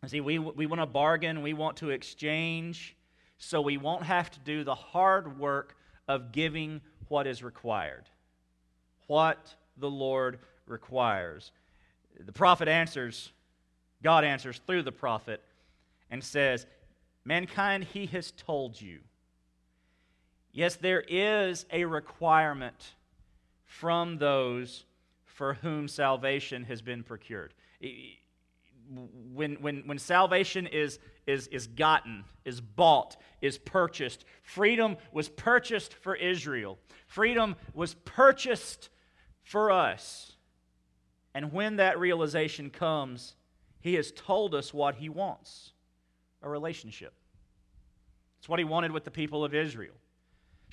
See, 0.07 0.21
we, 0.21 0.39
we 0.39 0.67
want 0.67 0.83
to 0.83 0.87
bargain, 0.87 1.41
we 1.41 1.55
want 1.55 1.79
to 1.79 1.89
exchange, 1.89 2.95
so 3.39 3.63
we 3.63 3.79
won't 3.79 4.03
have 4.03 4.31
to 4.33 4.41
do 4.41 4.63
the 4.63 4.75
hard 4.75 5.39
work 5.39 5.77
of 6.07 6.31
giving 6.31 6.83
what 7.09 7.27
is 7.27 7.43
required. 7.43 8.05
What 9.07 9.55
the 9.79 9.89
Lord 9.89 10.39
requires. 10.67 11.53
The 12.19 12.33
prophet 12.33 12.69
answers, 12.69 13.33
God 14.03 14.25
answers 14.25 14.61
through 14.67 14.83
the 14.83 14.93
prophet 14.93 15.43
and 16.11 16.23
says, 16.23 16.67
Mankind, 17.25 17.85
he 17.85 18.07
has 18.07 18.33
told 18.33 18.81
you. 18.81 19.01
Yes, 20.55 20.77
there 20.77 21.01
is 21.01 21.67
a 21.73 21.85
requirement 21.85 22.95
from 23.65 24.19
those 24.19 24.85
for 25.25 25.55
whom 25.55 25.89
salvation 25.89 26.63
has 26.65 26.81
been 26.81 27.03
procured. 27.03 27.53
When, 29.35 29.57
when, 29.57 29.83
when 29.85 29.99
salvation 29.99 30.69
is, 30.69 31.01
is, 31.27 31.49
is 31.49 31.67
gotten, 31.67 32.23
is 32.45 32.61
bought, 32.61 33.17
is 33.41 33.59
purchased, 33.59 34.25
freedom 34.45 34.97
was 35.11 35.29
purchased 35.29 35.93
for 35.93 36.15
Israel, 36.15 36.79
freedom 37.09 37.57
was 37.75 37.95
purchased 37.95 38.91
for 39.43 39.73
us. 39.73 40.37
And 41.35 41.53
when 41.53 41.77
that 41.77 41.99
realization 41.99 42.71
comes, 42.71 43.35
he 43.81 43.95
has 43.95 44.13
told 44.13 44.55
us 44.55 44.73
what 44.73 44.95
he 44.95 45.09
wants 45.09 45.73
a 46.43 46.49
relationship. 46.49 47.13
It's 48.39 48.49
what 48.49 48.61
he 48.61 48.65
wanted 48.65 48.93
with 48.93 49.03
the 49.05 49.11
people 49.11 49.45
of 49.45 49.53
Israel. 49.53 49.95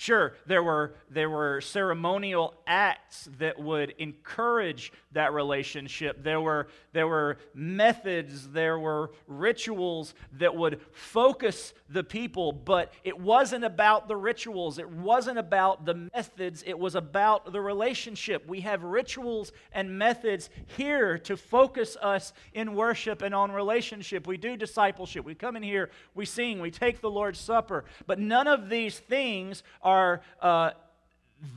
Sure, 0.01 0.33
there 0.47 0.63
were, 0.63 0.95
there 1.11 1.29
were 1.29 1.61
ceremonial 1.61 2.55
acts 2.65 3.29
that 3.37 3.59
would 3.59 3.93
encourage 3.99 4.91
that 5.11 5.31
relationship. 5.31 6.23
There 6.23 6.41
were, 6.41 6.69
there 6.91 7.07
were 7.07 7.37
methods, 7.53 8.49
there 8.49 8.79
were 8.79 9.11
rituals 9.27 10.15
that 10.39 10.55
would 10.55 10.81
focus 10.91 11.75
the 11.87 12.03
people, 12.03 12.51
but 12.51 12.91
it 13.03 13.19
wasn't 13.19 13.63
about 13.63 14.07
the 14.07 14.15
rituals. 14.15 14.79
It 14.79 14.89
wasn't 14.89 15.37
about 15.37 15.85
the 15.85 15.93
methods. 15.93 16.63
It 16.65 16.79
was 16.79 16.95
about 16.95 17.53
the 17.53 17.61
relationship. 17.61 18.47
We 18.47 18.61
have 18.61 18.83
rituals 18.83 19.51
and 19.71 19.99
methods 19.99 20.49
here 20.77 21.19
to 21.19 21.37
focus 21.37 21.95
us 22.01 22.33
in 22.55 22.73
worship 22.73 23.21
and 23.21 23.35
on 23.35 23.51
relationship. 23.51 24.25
We 24.25 24.37
do 24.37 24.57
discipleship. 24.57 25.25
We 25.25 25.35
come 25.35 25.55
in 25.55 25.61
here, 25.61 25.91
we 26.15 26.25
sing, 26.25 26.59
we 26.59 26.71
take 26.71 27.01
the 27.01 27.11
Lord's 27.11 27.39
Supper, 27.39 27.85
but 28.07 28.17
none 28.17 28.47
of 28.47 28.67
these 28.67 28.97
things 28.97 29.61
are 29.83 29.90
are 29.91 30.21
uh, 30.41 30.71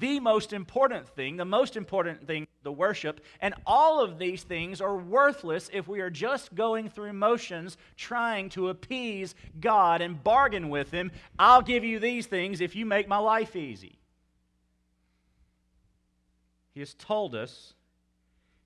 the 0.01 0.19
most 0.19 0.53
important 0.53 1.09
thing, 1.09 1.37
the 1.37 1.45
most 1.45 1.77
important 1.77 2.27
thing, 2.27 2.47
the 2.63 2.73
worship. 2.73 3.21
And 3.41 3.55
all 3.67 4.03
of 4.03 4.19
these 4.19 4.43
things 4.43 4.81
are 4.81 4.97
worthless 4.97 5.71
if 5.73 5.87
we 5.87 6.01
are 6.01 6.11
just 6.11 6.55
going 6.55 6.89
through 6.89 7.13
motions 7.13 7.77
trying 7.97 8.49
to 8.51 8.71
appease 8.71 9.35
God 9.61 10.01
and 10.01 10.23
bargain 10.23 10.69
with 10.69 10.91
Him. 10.91 11.13
I'll 11.39 11.63
give 11.63 11.85
you 11.85 11.99
these 11.99 12.27
things 12.27 12.61
if 12.61 12.75
you 12.75 12.87
make 12.87 13.09
my 13.09 13.19
life 13.19 13.55
easy. 13.55 13.99
He 16.73 16.81
has 16.81 16.95
told 16.95 17.35
us 17.35 17.75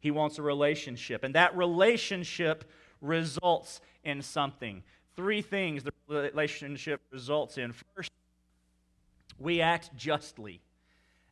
He 0.01 0.11
wants 0.11 0.39
a 0.39 0.43
relationship, 0.43 1.25
and 1.25 1.35
that 1.35 1.57
relationship 1.57 2.65
results 3.01 3.81
in 4.05 4.23
something. 4.23 4.83
Three 5.17 5.43
things 5.43 5.83
the 5.83 5.93
relationship 6.09 7.01
results 7.11 7.59
in. 7.59 7.75
First, 7.95 8.13
we 9.39 9.61
act 9.61 9.97
justly. 9.97 10.61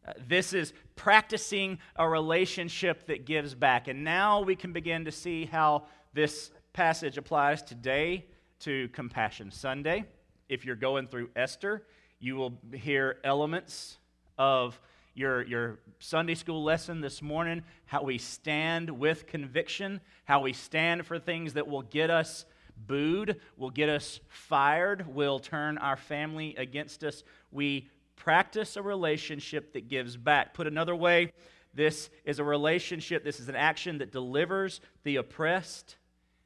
Uh, 0.06 0.12
this 0.28 0.52
is 0.52 0.72
practicing 0.94 1.78
a 1.96 2.08
relationship 2.08 3.06
that 3.06 3.26
gives 3.26 3.54
back. 3.54 3.88
And 3.88 4.04
now 4.04 4.42
we 4.42 4.54
can 4.54 4.72
begin 4.72 5.04
to 5.04 5.12
see 5.12 5.44
how 5.44 5.84
this 6.14 6.50
passage 6.72 7.18
applies 7.18 7.62
today 7.62 8.24
to 8.60 8.88
Compassion 8.88 9.50
Sunday. 9.50 10.04
If 10.48 10.64
you're 10.64 10.76
going 10.76 11.08
through 11.08 11.30
Esther, 11.34 11.82
you 12.20 12.36
will 12.36 12.58
hear 12.72 13.18
elements 13.24 13.98
of 14.38 14.80
your, 15.14 15.42
your 15.44 15.78
Sunday 15.98 16.34
school 16.34 16.62
lesson 16.62 17.00
this 17.00 17.22
morning 17.22 17.62
how 17.86 18.02
we 18.02 18.18
stand 18.18 18.90
with 18.90 19.26
conviction, 19.26 20.00
how 20.24 20.40
we 20.40 20.52
stand 20.52 21.06
for 21.06 21.18
things 21.18 21.54
that 21.54 21.66
will 21.66 21.82
get 21.82 22.10
us 22.10 22.44
booed, 22.76 23.40
will 23.56 23.70
get 23.70 23.88
us 23.88 24.20
fired, 24.28 25.06
will 25.14 25.38
turn 25.38 25.78
our 25.78 25.96
family 25.96 26.54
against 26.56 27.02
us. 27.02 27.24
We 27.50 27.88
Practice 28.16 28.76
a 28.76 28.82
relationship 28.82 29.72
that 29.74 29.88
gives 29.88 30.16
back. 30.16 30.54
Put 30.54 30.66
another 30.66 30.96
way, 30.96 31.32
this 31.74 32.10
is 32.24 32.38
a 32.38 32.44
relationship, 32.44 33.22
this 33.22 33.38
is 33.38 33.48
an 33.48 33.54
action 33.54 33.98
that 33.98 34.10
delivers 34.10 34.80
the 35.04 35.16
oppressed 35.16 35.96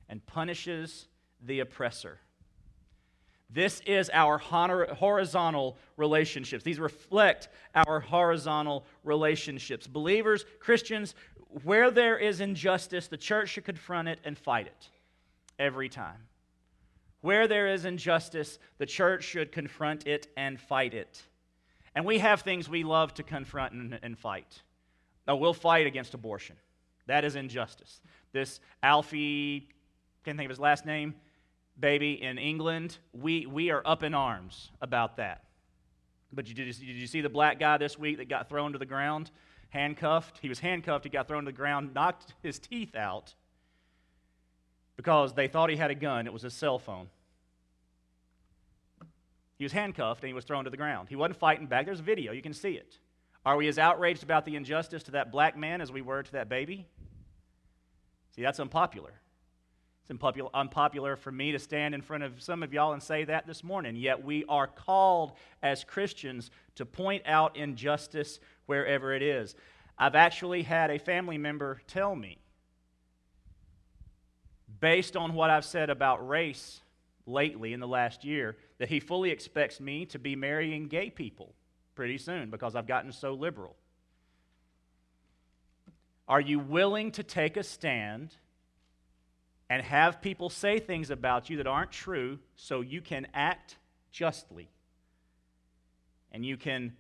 and 0.09 0.25
punishes 0.27 1.07
the 1.41 1.61
oppressor. 1.61 2.19
This 3.53 3.81
is 3.87 4.11
our 4.13 4.39
horizontal 4.39 5.77
relationships. 5.97 6.63
These 6.63 6.79
reflect 6.79 7.49
our 7.75 8.01
horizontal 8.01 8.87
relationships. 9.03 9.87
Believers, 9.89 10.45
Christians, 10.61 11.15
where 11.65 11.91
there 11.91 12.17
is 12.17 12.41
injustice, 12.41 13.09
the 13.09 13.17
church 13.17 13.49
should 13.49 13.65
confront 13.65 14.09
it 14.09 14.21
and 14.25 14.39
fight 14.39 14.67
it 14.67 14.89
every 15.59 15.89
time. 15.89 16.29
Where 17.23 17.49
there 17.49 17.67
is 17.67 17.85
injustice, 17.85 18.59
the 18.79 18.87
church 18.87 19.25
should 19.25 19.51
confront 19.51 20.07
it 20.07 20.29
and 20.37 20.61
fight 20.61 20.95
it. 20.95 21.23
And 21.95 22.05
we 22.05 22.19
have 22.19 22.43
things 22.43 22.69
we 22.69 22.85
love 22.85 23.15
to 23.15 23.23
confront 23.23 23.73
and, 23.73 23.99
and 24.03 24.19
fight. 24.19 24.63
Oh, 25.27 25.37
we'll 25.37 25.55
fight 25.55 25.87
against 25.87 26.15
abortion. 26.15 26.57
That 27.07 27.25
is 27.25 27.35
injustice. 27.35 28.01
This 28.33 28.61
Alfie, 28.83 29.69
can't 30.25 30.37
think 30.37 30.47
of 30.47 30.51
his 30.51 30.61
last 30.61 30.87
name, 30.87 31.15
baby 31.79 32.23
in 32.23 32.39
England, 32.39 32.99
we, 33.13 33.47
we 33.47 33.71
are 33.71 33.83
up 33.85 34.03
in 34.03 34.15
arms 34.15 34.71
about 34.81 35.17
that. 35.17 35.45
But 36.33 36.45
did 36.45 36.59
you, 36.59 36.65
did 36.65 36.83
you 36.83 37.07
see 37.07 37.21
the 37.21 37.29
black 37.29 37.59
guy 37.59 37.77
this 37.79 37.99
week 37.99 38.19
that 38.19 38.29
got 38.29 38.49
thrown 38.49 38.73
to 38.73 38.79
the 38.79 38.87
ground, 38.87 39.31
handcuffed? 39.71 40.39
He 40.41 40.49
was 40.49 40.61
handcuffed, 40.61 41.05
he 41.05 41.11
got 41.11 41.27
thrown 41.27 41.45
to 41.45 41.51
the 41.51 41.57
ground, 41.57 41.93
knocked 41.95 42.35
his 42.43 42.59
teeth 42.59 42.95
out 42.95 43.35
because 44.97 45.33
they 45.33 45.49
thought 45.49 45.71
he 45.71 45.77
had 45.77 45.91
a 45.91 45.95
gun. 45.95 46.27
It 46.27 46.33
was 46.33 46.45
a 46.45 46.51
cell 46.51 46.79
phone. 46.79 47.09
He 49.61 49.65
was 49.65 49.73
handcuffed 49.73 50.23
and 50.23 50.29
he 50.29 50.33
was 50.33 50.47
thrown 50.47 50.65
to 50.65 50.71
the 50.71 50.79
ground. 50.79 51.11
He 51.11 51.17
wasn't 51.17 51.39
fighting 51.39 51.67
back. 51.67 51.85
There's 51.85 52.01
a 52.01 52.03
video, 52.03 52.33
you 52.33 52.41
can 52.41 52.55
see 52.55 52.73
it. 52.73 52.97
Are 53.45 53.59
we 53.59 53.69
as 53.69 53.79
outraged 53.79 54.23
about 54.23 54.47
the 54.47 54.57
injustice 54.57 55.03
to 55.03 55.11
that 55.11 55.31
black 55.31 55.55
man 55.55 55.83
as 55.83 55.93
we 55.93 56.01
were 56.01 56.23
to 56.23 56.33
that 56.33 56.49
baby? 56.49 56.87
See, 58.35 58.41
that's 58.41 58.59
unpopular. 58.59 59.13
It's 60.01 60.11
unpopular, 60.11 60.49
unpopular 60.55 61.15
for 61.15 61.31
me 61.31 61.53
to 61.53 61.59
stand 61.59 61.95
in 61.95 62.01
front 62.01 62.25
of 62.25 62.41
some 62.41 62.63
of 62.63 62.73
y'all 62.73 62.95
and 62.95 63.03
say 63.03 63.25
that 63.25 63.47
this 63.47 63.63
morning, 63.63 63.97
yet 63.97 64.25
we 64.25 64.47
are 64.49 64.67
called 64.67 65.33
as 65.63 65.85
Christians 65.85 66.51
to 66.77 66.87
point 66.87 67.25
out 67.27 67.55
injustice 67.55 68.41
wherever 68.65 69.13
it 69.13 69.21
is. 69.21 69.55
I've 69.99 70.15
actually 70.15 70.63
had 70.63 70.91
a 70.91 70.99
family 70.99 71.37
member 71.37 71.83
tell 71.87 72.17
me, 72.17 72.39
based 74.81 75.19
on 75.19 75.35
what 75.35 75.51
I've 75.51 75.67
said 75.67 75.91
about 75.91 76.27
race 76.27 76.81
lately 77.27 77.75
in 77.75 77.81
the 77.81 77.87
last 77.87 78.25
year 78.25 78.57
that 78.81 78.89
he 78.89 78.99
fully 78.99 79.31
expects 79.31 79.79
me 79.79 80.07
to 80.07 80.19
be 80.19 80.35
marrying 80.35 80.89
gay 80.89 81.11
people 81.11 81.53
pretty 81.95 82.17
soon 82.17 82.49
because 82.49 82.75
I've 82.75 82.87
gotten 82.87 83.13
so 83.13 83.35
liberal. 83.35 83.77
Are 86.27 86.41
you 86.41 86.59
willing 86.59 87.13
to 87.13 87.23
take 87.23 87.59
a 87.59 87.63
stand 87.63 88.35
and 89.69 89.83
have 89.83 90.23
people 90.23 90.49
say 90.49 90.79
things 90.79 91.11
about 91.11 91.51
you 91.51 91.59
that 91.59 91.67
aren't 91.67 91.93
true 91.93 92.39
so 92.57 92.81
you 92.81 93.03
can 93.03 93.27
act 93.35 93.77
justly 94.13 94.71
and 96.33 96.45
you 96.47 96.57
can 96.57 96.97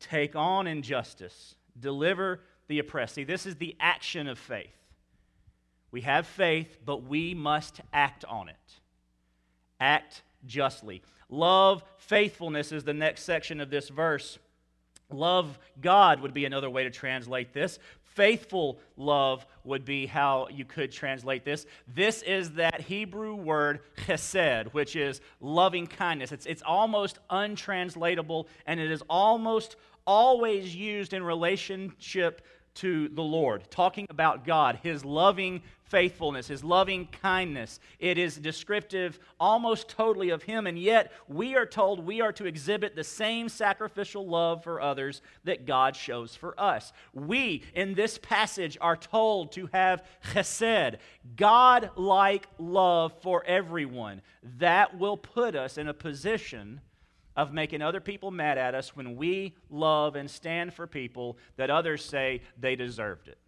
take 0.00 0.34
on 0.34 0.66
injustice, 0.66 1.54
deliver 1.78 2.40
the 2.66 2.80
oppressed? 2.80 3.14
See, 3.14 3.24
this 3.24 3.46
is 3.46 3.54
the 3.54 3.76
action 3.78 4.26
of 4.26 4.36
faith. 4.36 4.74
We 5.92 6.00
have 6.00 6.26
faith, 6.26 6.76
but 6.84 7.04
we 7.04 7.34
must 7.34 7.82
act 7.92 8.24
on 8.24 8.48
it. 8.48 8.56
Act 9.78 10.22
justly. 10.46 11.02
Love, 11.28 11.82
faithfulness 11.98 12.72
is 12.72 12.84
the 12.84 12.94
next 12.94 13.24
section 13.24 13.60
of 13.60 13.70
this 13.70 13.88
verse. 13.88 14.38
Love 15.10 15.58
God 15.80 16.20
would 16.20 16.34
be 16.34 16.44
another 16.44 16.68
way 16.68 16.84
to 16.84 16.90
translate 16.90 17.52
this. 17.52 17.78
Faithful 18.02 18.78
love 18.96 19.46
would 19.64 19.84
be 19.84 20.06
how 20.06 20.48
you 20.50 20.64
could 20.64 20.90
translate 20.90 21.44
this. 21.44 21.66
This 21.86 22.22
is 22.22 22.52
that 22.54 22.80
Hebrew 22.80 23.34
word 23.34 23.80
chesed, 24.06 24.72
which 24.74 24.96
is 24.96 25.20
loving 25.40 25.86
kindness. 25.86 26.32
It's, 26.32 26.46
it's 26.46 26.62
almost 26.62 27.18
untranslatable, 27.30 28.48
and 28.66 28.80
it 28.80 28.90
is 28.90 29.02
almost 29.08 29.76
always 30.06 30.74
used 30.74 31.12
in 31.12 31.22
relationship 31.22 32.42
to 32.76 33.08
the 33.08 33.22
Lord, 33.22 33.70
talking 33.70 34.06
about 34.10 34.46
God, 34.46 34.78
His 34.82 35.04
loving 35.04 35.62
faithfulness, 35.84 36.48
His 36.48 36.62
loving 36.62 37.06
kindness. 37.06 37.80
It 37.98 38.18
is 38.18 38.36
descriptive 38.36 39.18
almost 39.40 39.88
totally 39.88 40.30
of 40.30 40.42
Him, 40.42 40.66
and 40.66 40.78
yet 40.78 41.12
we 41.28 41.56
are 41.56 41.66
told 41.66 42.04
we 42.06 42.20
are 42.20 42.32
to 42.32 42.46
exhibit 42.46 42.94
the 42.94 43.04
same 43.04 43.48
sacrificial 43.48 44.26
love 44.26 44.62
for 44.62 44.80
others 44.80 45.22
that 45.44 45.66
God 45.66 45.96
shows 45.96 46.36
for 46.36 46.58
us. 46.60 46.92
We, 47.12 47.62
in 47.74 47.94
this 47.94 48.18
passage, 48.18 48.78
are 48.80 48.96
told 48.96 49.52
to 49.52 49.68
have 49.72 50.04
chesed, 50.32 50.96
God 51.36 51.90
like 51.96 52.46
love 52.58 53.12
for 53.22 53.44
everyone. 53.44 54.22
That 54.58 54.98
will 54.98 55.16
put 55.16 55.56
us 55.56 55.78
in 55.78 55.88
a 55.88 55.94
position 55.94 56.80
of 57.38 57.52
making 57.52 57.80
other 57.80 58.00
people 58.00 58.32
mad 58.32 58.58
at 58.58 58.74
us 58.74 58.96
when 58.96 59.14
we 59.14 59.54
love 59.70 60.16
and 60.16 60.28
stand 60.28 60.74
for 60.74 60.88
people 60.88 61.38
that 61.56 61.70
others 61.70 62.04
say 62.04 62.42
they 62.58 62.74
deserved 62.74 63.28
it. 63.28 63.38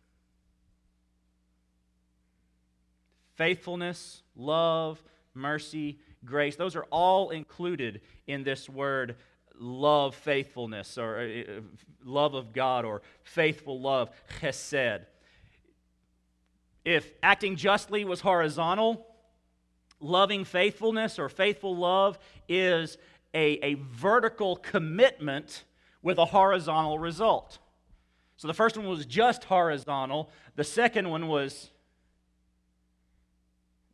Faithfulness, 3.34 4.22
love, 4.36 5.02
mercy, 5.34 5.98
grace, 6.24 6.54
those 6.54 6.76
are 6.76 6.84
all 6.84 7.30
included 7.30 8.00
in 8.28 8.44
this 8.44 8.68
word 8.68 9.16
love, 9.58 10.14
faithfulness, 10.14 10.96
or 10.96 11.18
uh, 11.18 11.58
uh 11.58 11.60
love 12.04 12.34
of 12.34 12.52
God, 12.52 12.84
or 12.84 13.02
faithful 13.24 13.80
love, 13.80 14.08
chesed. 14.40 15.00
If 16.84 17.12
acting 17.24 17.56
justly 17.56 18.04
was 18.04 18.20
horizontal, 18.20 19.04
loving 19.98 20.44
faithfulness 20.44 21.18
or 21.18 21.28
faithful 21.28 21.76
love 21.76 22.20
is 22.48 22.96
a, 23.34 23.58
a 23.62 23.74
vertical 23.74 24.56
commitment 24.56 25.64
with 26.02 26.18
a 26.18 26.24
horizontal 26.24 26.98
result. 26.98 27.58
So 28.36 28.48
the 28.48 28.54
first 28.54 28.76
one 28.76 28.88
was 28.88 29.04
just 29.06 29.44
horizontal, 29.44 30.30
the 30.56 30.64
second 30.64 31.08
one 31.08 31.28
was. 31.28 31.70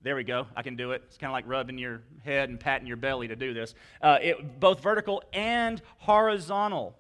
There 0.03 0.15
we 0.15 0.23
go. 0.23 0.47
I 0.55 0.63
can 0.63 0.77
do 0.77 0.93
it. 0.93 1.03
It's 1.07 1.17
kind 1.17 1.31
of 1.31 1.33
like 1.33 1.49
rubbing 1.49 1.79
your 1.79 2.03
head 2.25 2.49
and 2.49 2.61
patting 2.61 2.87
your 2.87 2.97
belly 2.97 3.27
to 3.27 3.35
do 3.35 3.53
this. 3.53 3.75
Uh, 4.01 4.19
it, 4.23 4.61
both 4.61 4.81
vertical 4.81 5.21
and 5.33 5.83
horizontal. 5.97 6.97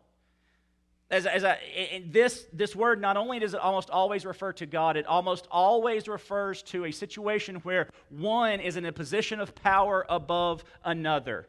As, 1.08 1.24
as 1.24 1.44
I, 1.44 2.02
this, 2.08 2.46
this 2.52 2.74
word, 2.74 3.00
not 3.00 3.16
only 3.16 3.38
does 3.38 3.54
it 3.54 3.60
almost 3.60 3.90
always 3.90 4.26
refer 4.26 4.52
to 4.54 4.66
God, 4.66 4.96
it 4.96 5.06
almost 5.06 5.46
always 5.52 6.08
refers 6.08 6.64
to 6.64 6.86
a 6.86 6.90
situation 6.90 7.56
where 7.56 7.90
one 8.08 8.58
is 8.58 8.76
in 8.76 8.84
a 8.86 8.92
position 8.92 9.38
of 9.38 9.54
power 9.54 10.04
above 10.08 10.64
another 10.84 11.46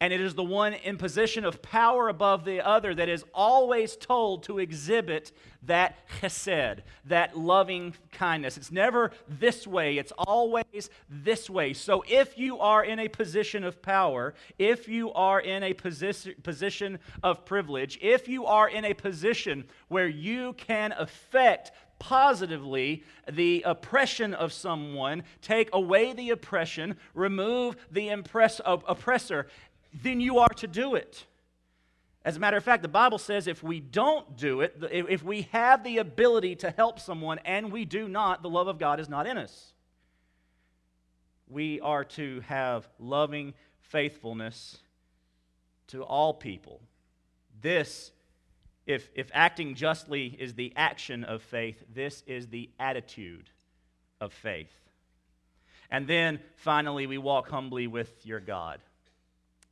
and 0.00 0.14
it 0.14 0.20
is 0.20 0.34
the 0.34 0.42
one 0.42 0.72
in 0.72 0.96
position 0.96 1.44
of 1.44 1.60
power 1.60 2.08
above 2.08 2.46
the 2.46 2.66
other 2.66 2.94
that 2.94 3.10
is 3.10 3.22
always 3.34 3.96
told 3.96 4.42
to 4.44 4.58
exhibit 4.58 5.30
that 5.64 6.08
chesed, 6.20 6.78
that 7.04 7.36
loving 7.36 7.94
kindness. 8.10 8.56
It's 8.56 8.72
never 8.72 9.10
this 9.28 9.66
way, 9.66 9.98
it's 9.98 10.12
always 10.16 10.88
this 11.10 11.50
way. 11.50 11.74
So 11.74 12.02
if 12.08 12.38
you 12.38 12.58
are 12.60 12.82
in 12.82 12.98
a 12.98 13.08
position 13.08 13.62
of 13.62 13.82
power, 13.82 14.32
if 14.58 14.88
you 14.88 15.12
are 15.12 15.40
in 15.40 15.62
a 15.62 15.74
posi- 15.74 16.42
position 16.42 16.98
of 17.22 17.44
privilege, 17.44 17.98
if 18.00 18.26
you 18.26 18.46
are 18.46 18.70
in 18.70 18.86
a 18.86 18.94
position 18.94 19.64
where 19.88 20.08
you 20.08 20.54
can 20.54 20.92
affect 20.92 21.72
positively 21.98 23.04
the 23.30 23.62
oppression 23.66 24.32
of 24.32 24.52
someone, 24.52 25.22
take 25.42 25.68
away 25.74 26.14
the 26.14 26.30
oppression, 26.30 26.96
remove 27.14 27.76
the 27.92 28.08
impress- 28.08 28.60
oppressor, 28.64 29.46
then 29.92 30.20
you 30.20 30.38
are 30.38 30.48
to 30.48 30.66
do 30.66 30.94
it. 30.94 31.24
As 32.24 32.36
a 32.36 32.40
matter 32.40 32.56
of 32.56 32.64
fact, 32.64 32.82
the 32.82 32.88
Bible 32.88 33.18
says 33.18 33.46
if 33.46 33.62
we 33.62 33.80
don't 33.80 34.36
do 34.36 34.60
it, 34.60 34.76
if 34.92 35.22
we 35.22 35.42
have 35.52 35.82
the 35.82 35.98
ability 35.98 36.56
to 36.56 36.70
help 36.70 37.00
someone 37.00 37.38
and 37.44 37.72
we 37.72 37.84
do 37.84 38.08
not, 38.08 38.42
the 38.42 38.50
love 38.50 38.68
of 38.68 38.78
God 38.78 39.00
is 39.00 39.08
not 39.08 39.26
in 39.26 39.38
us. 39.38 39.72
We 41.48 41.80
are 41.80 42.04
to 42.04 42.40
have 42.46 42.88
loving 42.98 43.54
faithfulness 43.80 44.78
to 45.88 46.02
all 46.02 46.34
people. 46.34 46.80
This, 47.60 48.12
if, 48.86 49.10
if 49.14 49.30
acting 49.32 49.74
justly 49.74 50.26
is 50.38 50.54
the 50.54 50.72
action 50.76 51.24
of 51.24 51.42
faith, 51.42 51.82
this 51.92 52.22
is 52.26 52.48
the 52.48 52.70
attitude 52.78 53.50
of 54.20 54.32
faith. 54.32 54.72
And 55.90 56.06
then 56.06 56.38
finally, 56.56 57.06
we 57.06 57.18
walk 57.18 57.48
humbly 57.48 57.86
with 57.86 58.24
your 58.24 58.40
God. 58.40 58.80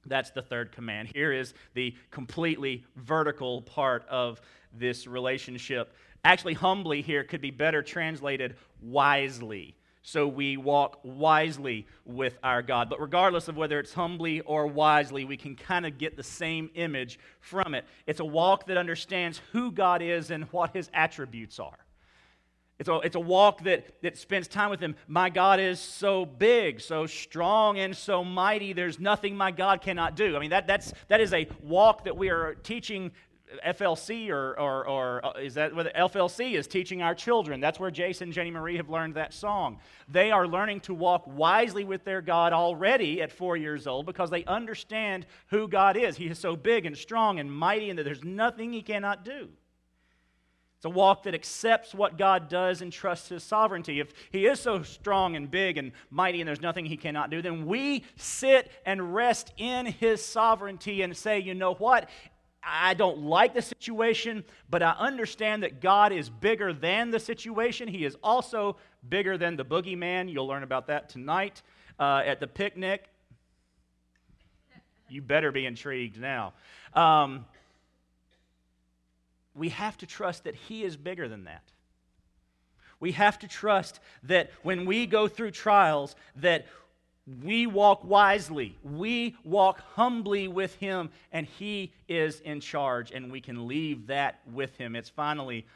That's 0.07 0.31
the 0.31 0.43
third 0.43 0.73
command. 0.73 1.11
Here 1.15 1.33
is 1.33 1.55
the 1.75 1.95
completely 2.11 2.85
vertical 2.97 3.63
part 3.63 4.07
of 4.09 4.41
this 4.73 5.07
relationship. 5.07 5.95
Actually, 6.25 6.55
humbly 6.55 7.03
here 7.03 7.25
could 7.25 7.41
be 7.41 7.51
better 7.51 7.83
translated 7.83 8.57
wisely. 8.83 9.75
So 10.03 10.27
we 10.27 10.57
walk 10.57 11.01
wisely 11.03 11.87
with 12.07 12.39
our 12.43 12.63
God. 12.63 12.89
But 12.89 13.01
regardless 13.01 13.49
of 13.49 13.57
whether 13.57 13.79
it's 13.79 13.93
humbly 13.93 14.41
or 14.41 14.67
wisely, 14.67 15.25
we 15.25 15.37
can 15.37 15.55
kind 15.55 15.85
of 15.85 15.99
get 15.99 16.17
the 16.17 16.23
same 16.23 16.71
image 16.75 17.19
from 17.41 17.75
it. 17.75 17.85
It's 18.07 18.21
a 18.21 18.25
walk 18.25 18.67
that 18.69 18.79
understands 18.79 19.43
who 19.53 19.71
God 19.71 20.01
is 20.01 20.31
and 20.31 20.45
what 20.45 20.75
his 20.75 20.91
attributes 20.95 21.59
are. 21.61 21.79
It's 22.79 22.89
a, 22.89 22.97
it's 23.01 23.17
a 23.17 23.21
walk 23.21 23.65
that, 23.65 24.03
that 24.03 24.17
spends 24.17 24.47
time 24.47 24.71
with 24.71 24.81
Him. 24.81 24.95
My 25.09 25.31
God 25.31 25.59
is 25.59 25.81
so 25.81 26.25
big, 26.25 26.81
so 26.81 27.07
strong, 27.07 27.79
and 27.79 27.97
so 27.97 28.23
mighty. 28.23 28.73
There's 28.73 29.01
nothing 29.01 29.37
my 29.37 29.51
God 29.51 29.81
cannot 29.81 30.15
do. 30.15 30.37
I 30.37 30.39
mean, 30.39 30.51
that, 30.51 30.67
that's, 30.69 30.93
that 31.09 31.21
is 31.21 31.33
a 31.33 31.49
walk 31.61 32.05
that 32.05 32.17
we 32.17 32.31
are 32.31 32.55
teaching 32.55 33.11
FLC, 33.67 34.31
or, 34.31 34.59
or, 34.59 34.87
or 34.87 35.27
uh, 35.27 35.41
is 35.41 35.55
that 35.55 35.75
what 35.75 35.93
FLC 35.95 36.53
is 36.53 36.67
teaching 36.67 37.03
our 37.03 37.15
children? 37.15 37.61
That's 37.61 37.81
where 37.81 37.91
Jason 37.91 38.25
and 38.29 38.33
Jenny 38.33 38.51
Marie 38.51 38.77
have 38.77 38.91
learned 38.91 39.15
that 39.15 39.33
song. 39.33 39.79
They 40.09 40.31
are 40.31 40.47
learning 40.47 40.81
to 40.81 40.95
walk 40.95 41.25
wisely 41.27 41.85
with 41.85 42.05
their 42.05 42.21
God 42.21 42.53
already 42.53 43.23
at 43.23 43.33
four 43.33 43.57
years 43.57 43.87
old 43.87 44.07
because 44.07 44.31
they 44.31 44.45
understand 44.45 45.27
who 45.49 45.69
God 45.69 45.97
is. 45.97 46.17
He 46.17 46.27
is 46.27 46.39
so 46.39 46.57
big 46.57 46.87
and 46.87 46.97
strong 46.97 47.39
and 47.39 47.53
mighty, 47.53 47.91
and 47.91 47.99
that 47.99 48.05
there's 48.05 48.25
nothing 48.25 48.73
He 48.73 48.83
cannot 48.83 49.25
do. 49.25 49.49
It's 50.79 50.85
a 50.85 50.91
walk 50.91 51.25
that 51.25 51.35
accepts 51.35 51.93
what 51.93 52.17
God 52.17 52.49
does 52.49 52.83
and 52.83 52.93
trusts 52.93 53.31
His 53.31 53.43
sovereignty. 53.43 53.99
If 53.99 54.13
He 54.31 54.47
is 54.47 54.61
so 54.61 54.85
strong 54.85 55.35
and 55.35 55.51
big 55.51 55.77
and 55.77 55.91
mighty 56.09 56.41
and 56.41 56.47
there's 56.47 56.61
nothing 56.61 56.87
He 56.87 56.97
cannot 56.97 57.31
do, 57.31 57.43
then 57.43 57.67
we 57.67 58.05
sit 58.15 58.71
and 58.87 59.13
rest 59.13 59.53
in 59.57 59.87
His 59.87 60.25
sovereignty 60.25 61.03
and 61.03 61.17
say, 61.17 61.41
you 61.41 61.53
know 61.57 61.75
what? 61.75 62.09
I 62.63 62.95
don't 62.95 63.23
like 63.23 63.55
the 63.55 63.63
situation, 63.63 64.45
but 64.71 64.81
I 64.81 64.93
understand 64.93 65.65
that 65.65 65.81
God 65.81 66.13
is 66.13 66.31
bigger 66.31 66.73
than 66.73 67.11
the 67.11 67.19
situation. 67.19 67.89
He 67.89 68.05
is 68.05 68.17
also 68.23 68.77
bigger 69.09 69.37
than 69.37 69.57
the 69.57 69.65
boogeyman. 69.65 70.33
You'll 70.33 70.47
learn 70.47 70.63
about 70.63 70.87
that 70.87 71.09
tonight 71.09 71.63
uh, 71.99 72.23
at 72.25 72.39
the 72.39 72.47
picnic. 72.47 73.09
You 75.09 75.23
better 75.23 75.51
be 75.51 75.67
intrigued 75.67 76.21
now. 76.21 76.53
Um, 76.95 77.47
we 79.59 79.71
have 79.71 79.99
to 79.99 80.07
trust 80.07 80.45
that 80.45 80.55
He 80.55 80.85
is 80.85 80.97
bigger 80.97 81.29
than 81.29 81.45
that. 81.45 81.63
We 83.01 83.13
have 83.13 83.39
to 83.41 83.49
trust 83.49 84.01
that 84.25 84.51
when 84.63 84.87
we 84.87 85.07
go 85.07 85.29
through 85.29 85.53
trials, 85.53 86.17
that 86.37 86.67
we 87.43 87.67
walk 87.67 88.05
wisely, 88.05 88.77
we 88.83 89.37
walk 89.45 89.81
humbly 89.95 90.49
with 90.49 90.75
Him, 90.77 91.11
and 91.33 91.47
He 91.47 91.93
is 92.09 92.41
in 92.41 92.61
charge, 92.61 93.13
and 93.13 93.31
we 93.31 93.41
can 93.41 93.69
leave 93.69 94.07
that 94.07 94.41
with 94.51 94.77
Him. 94.77 94.97
It's 94.97 95.11
finally 95.11 95.67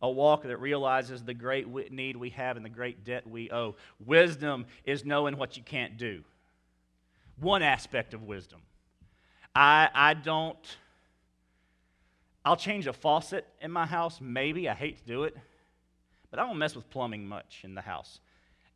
a 0.00 0.10
walk 0.10 0.42
that 0.44 0.58
realizes 0.58 1.24
the 1.24 1.34
great 1.34 1.90
need 1.90 2.16
we 2.16 2.30
have 2.30 2.56
and 2.56 2.64
the 2.64 2.70
great 2.70 3.04
debt 3.04 3.26
we 3.26 3.50
owe. 3.50 3.74
Wisdom 4.04 4.66
is 4.84 5.04
knowing 5.04 5.36
what 5.36 5.56
you 5.56 5.62
can't 5.62 5.96
do. 5.96 6.22
One 7.40 7.62
aspect 7.62 8.14
of 8.14 8.22
wisdom. 8.22 8.60
I, 9.54 9.88
I 9.92 10.14
don't 10.14 10.56
I'll 12.44 12.56
change 12.56 12.86
a 12.86 12.92
faucet 12.92 13.46
in 13.60 13.70
my 13.70 13.86
house, 13.86 14.20
maybe. 14.20 14.68
I 14.68 14.74
hate 14.74 14.98
to 14.98 15.04
do 15.04 15.24
it. 15.24 15.36
But 16.30 16.40
I 16.40 16.46
don't 16.46 16.58
mess 16.58 16.74
with 16.74 16.88
plumbing 16.90 17.26
much 17.26 17.60
in 17.64 17.74
the 17.74 17.80
house. 17.80 18.20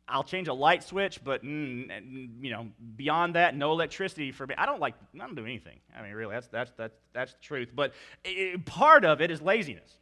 I'll 0.07 0.23
change 0.23 0.47
a 0.47 0.53
light 0.53 0.83
switch, 0.83 1.23
but 1.23 1.43
mm, 1.43 2.29
you 2.41 2.51
know, 2.51 2.67
beyond 2.95 3.35
that, 3.35 3.55
no 3.55 3.71
electricity 3.71 4.31
for 4.31 4.45
me. 4.45 4.53
I 4.57 4.65
don't 4.65 4.81
like. 4.81 4.95
I 5.15 5.19
don't 5.19 5.35
do 5.35 5.45
anything. 5.45 5.79
I 5.97 6.01
mean, 6.01 6.11
really, 6.13 6.33
that's 6.33 6.47
that's 6.47 6.71
that's 6.77 6.95
that's 7.13 7.33
the 7.33 7.39
truth. 7.41 7.69
But 7.73 7.93
it, 8.25 8.65
part 8.65 9.05
of 9.05 9.21
it 9.21 9.31
is 9.31 9.41
laziness. 9.41 9.97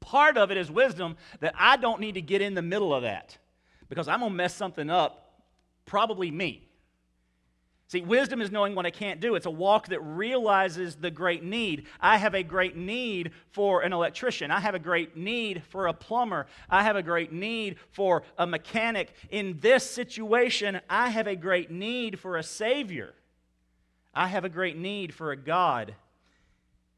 Part 0.00 0.36
of 0.36 0.50
it 0.50 0.58
is 0.58 0.70
wisdom 0.70 1.16
that 1.40 1.54
I 1.58 1.78
don't 1.78 2.00
need 2.00 2.14
to 2.14 2.20
get 2.20 2.42
in 2.42 2.54
the 2.54 2.62
middle 2.62 2.94
of 2.94 3.02
that 3.02 3.38
because 3.88 4.06
I'm 4.06 4.20
to 4.20 4.30
mess 4.30 4.54
something 4.54 4.90
up, 4.90 5.42
probably 5.86 6.30
me. 6.30 6.68
See, 7.88 8.00
wisdom 8.00 8.40
is 8.40 8.50
knowing 8.50 8.74
what 8.74 8.84
I 8.84 8.90
can't 8.90 9.20
do. 9.20 9.36
It's 9.36 9.46
a 9.46 9.50
walk 9.50 9.88
that 9.88 10.00
realizes 10.00 10.96
the 10.96 11.10
great 11.10 11.44
need. 11.44 11.86
I 12.00 12.16
have 12.16 12.34
a 12.34 12.42
great 12.42 12.76
need 12.76 13.30
for 13.52 13.82
an 13.82 13.92
electrician. 13.92 14.50
I 14.50 14.58
have 14.58 14.74
a 14.74 14.80
great 14.80 15.16
need 15.16 15.62
for 15.68 15.86
a 15.86 15.92
plumber. 15.92 16.48
I 16.68 16.82
have 16.82 16.96
a 16.96 17.02
great 17.02 17.32
need 17.32 17.76
for 17.92 18.24
a 18.38 18.46
mechanic. 18.46 19.14
In 19.30 19.58
this 19.60 19.88
situation, 19.88 20.80
I 20.90 21.10
have 21.10 21.28
a 21.28 21.36
great 21.36 21.70
need 21.70 22.18
for 22.18 22.36
a 22.36 22.42
Savior. 22.42 23.14
I 24.12 24.26
have 24.26 24.44
a 24.44 24.48
great 24.48 24.76
need 24.76 25.14
for 25.14 25.30
a 25.30 25.36
God 25.36 25.94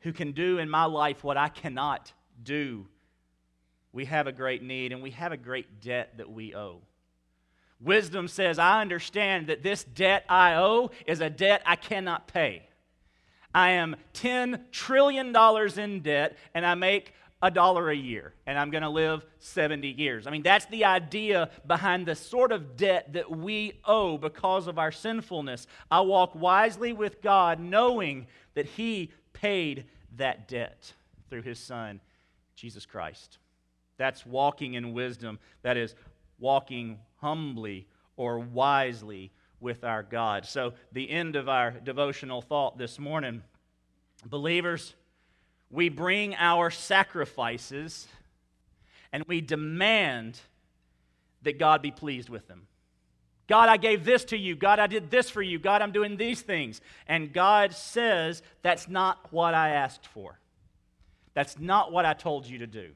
who 0.00 0.12
can 0.14 0.32
do 0.32 0.56
in 0.56 0.70
my 0.70 0.86
life 0.86 1.22
what 1.22 1.36
I 1.36 1.48
cannot 1.48 2.12
do. 2.42 2.86
We 3.92 4.06
have 4.06 4.26
a 4.26 4.32
great 4.32 4.62
need, 4.62 4.92
and 4.92 5.02
we 5.02 5.10
have 5.10 5.32
a 5.32 5.36
great 5.36 5.82
debt 5.82 6.16
that 6.16 6.30
we 6.30 6.54
owe. 6.54 6.80
Wisdom 7.80 8.26
says, 8.28 8.58
I 8.58 8.80
understand 8.80 9.46
that 9.48 9.62
this 9.62 9.84
debt 9.84 10.24
I 10.28 10.54
owe 10.54 10.90
is 11.06 11.20
a 11.20 11.30
debt 11.30 11.62
I 11.64 11.76
cannot 11.76 12.26
pay. 12.26 12.68
I 13.54 13.70
am 13.70 13.96
$10 14.14 14.70
trillion 14.72 15.34
in 15.78 16.00
debt, 16.00 16.36
and 16.54 16.66
I 16.66 16.74
make 16.74 17.14
a 17.40 17.50
dollar 17.50 17.88
a 17.90 17.96
year, 17.96 18.34
and 18.46 18.58
I'm 18.58 18.70
going 18.70 18.82
to 18.82 18.88
live 18.88 19.24
70 19.38 19.88
years. 19.88 20.26
I 20.26 20.30
mean, 20.30 20.42
that's 20.42 20.66
the 20.66 20.84
idea 20.84 21.50
behind 21.66 22.06
the 22.06 22.16
sort 22.16 22.50
of 22.50 22.76
debt 22.76 23.12
that 23.12 23.30
we 23.30 23.80
owe 23.84 24.18
because 24.18 24.66
of 24.66 24.78
our 24.78 24.90
sinfulness. 24.90 25.66
I 25.90 26.00
walk 26.00 26.34
wisely 26.34 26.92
with 26.92 27.22
God, 27.22 27.60
knowing 27.60 28.26
that 28.54 28.66
He 28.66 29.12
paid 29.32 29.84
that 30.16 30.48
debt 30.48 30.92
through 31.30 31.42
His 31.42 31.60
Son, 31.60 32.00
Jesus 32.56 32.84
Christ. 32.86 33.38
That's 33.98 34.26
walking 34.26 34.74
in 34.74 34.92
wisdom. 34.92 35.38
That 35.62 35.76
is 35.76 35.94
walking 36.40 36.98
humbly 37.20 37.86
or 38.16 38.38
wisely 38.38 39.30
with 39.60 39.84
our 39.84 40.02
God. 40.02 40.46
So, 40.46 40.74
the 40.92 41.10
end 41.10 41.36
of 41.36 41.48
our 41.48 41.70
devotional 41.70 42.42
thought 42.42 42.78
this 42.78 42.98
morning 42.98 43.42
believers, 44.24 44.94
we 45.70 45.88
bring 45.88 46.34
our 46.34 46.70
sacrifices 46.70 48.08
and 49.12 49.24
we 49.24 49.40
demand 49.40 50.40
that 51.42 51.58
God 51.58 51.82
be 51.82 51.90
pleased 51.90 52.28
with 52.28 52.48
them. 52.48 52.66
God, 53.46 53.68
I 53.68 53.78
gave 53.78 54.04
this 54.04 54.24
to 54.26 54.36
you. 54.36 54.54
God, 54.54 54.78
I 54.78 54.86
did 54.86 55.10
this 55.10 55.30
for 55.30 55.40
you. 55.40 55.58
God, 55.58 55.80
I'm 55.80 55.92
doing 55.92 56.16
these 56.16 56.42
things. 56.42 56.80
And 57.06 57.32
God 57.32 57.72
says, 57.72 58.42
That's 58.62 58.88
not 58.88 59.32
what 59.32 59.54
I 59.54 59.70
asked 59.70 60.06
for. 60.06 60.38
That's 61.34 61.58
not 61.58 61.90
what 61.90 62.04
I 62.04 62.12
told 62.12 62.46
you 62.46 62.58
to 62.58 62.66
do. 62.66 62.90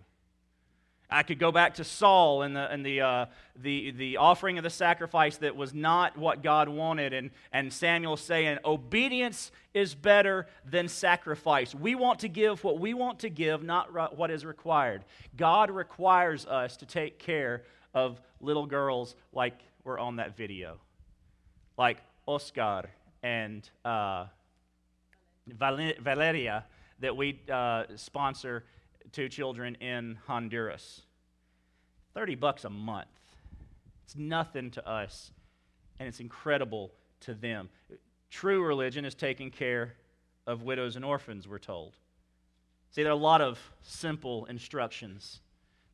I 1.12 1.22
could 1.22 1.38
go 1.38 1.52
back 1.52 1.74
to 1.74 1.84
Saul 1.84 2.42
and, 2.42 2.56
the, 2.56 2.70
and 2.72 2.84
the, 2.84 3.00
uh, 3.00 3.26
the, 3.60 3.90
the 3.92 4.16
offering 4.16 4.58
of 4.58 4.64
the 4.64 4.70
sacrifice 4.70 5.36
that 5.38 5.54
was 5.54 5.74
not 5.74 6.16
what 6.16 6.42
God 6.42 6.68
wanted, 6.68 7.12
and, 7.12 7.30
and 7.52 7.72
Samuel 7.72 8.16
saying, 8.16 8.58
Obedience 8.64 9.52
is 9.74 9.94
better 9.94 10.46
than 10.64 10.88
sacrifice. 10.88 11.74
We 11.74 11.94
want 11.94 12.20
to 12.20 12.28
give 12.28 12.64
what 12.64 12.78
we 12.78 12.94
want 12.94 13.20
to 13.20 13.30
give, 13.30 13.62
not 13.62 14.16
what 14.16 14.30
is 14.30 14.44
required. 14.44 15.04
God 15.36 15.70
requires 15.70 16.46
us 16.46 16.76
to 16.78 16.86
take 16.86 17.18
care 17.18 17.62
of 17.94 18.20
little 18.40 18.66
girls 18.66 19.14
like 19.32 19.58
were 19.84 19.98
on 19.98 20.16
that 20.16 20.36
video, 20.36 20.78
like 21.76 21.98
Oscar 22.26 22.88
and 23.22 23.68
uh, 23.84 24.26
Valeria 25.46 26.64
that 27.00 27.16
we 27.16 27.40
uh, 27.50 27.84
sponsor 27.96 28.64
two 29.12 29.28
children 29.28 29.74
in 29.76 30.18
Honduras. 30.26 31.02
30 32.14 32.34
bucks 32.34 32.64
a 32.64 32.70
month. 32.70 33.08
It's 34.04 34.16
nothing 34.16 34.70
to 34.72 34.88
us, 34.88 35.30
and 35.98 36.08
it's 36.08 36.20
incredible 36.20 36.92
to 37.20 37.34
them. 37.34 37.68
True 38.30 38.64
religion 38.64 39.04
is 39.04 39.14
taking 39.14 39.50
care 39.50 39.94
of 40.46 40.62
widows 40.62 40.96
and 40.96 41.04
orphans, 41.04 41.46
we're 41.46 41.58
told. 41.58 41.96
See, 42.90 43.02
there 43.02 43.12
are 43.12 43.14
a 43.14 43.18
lot 43.18 43.40
of 43.40 43.58
simple 43.82 44.44
instructions 44.46 45.40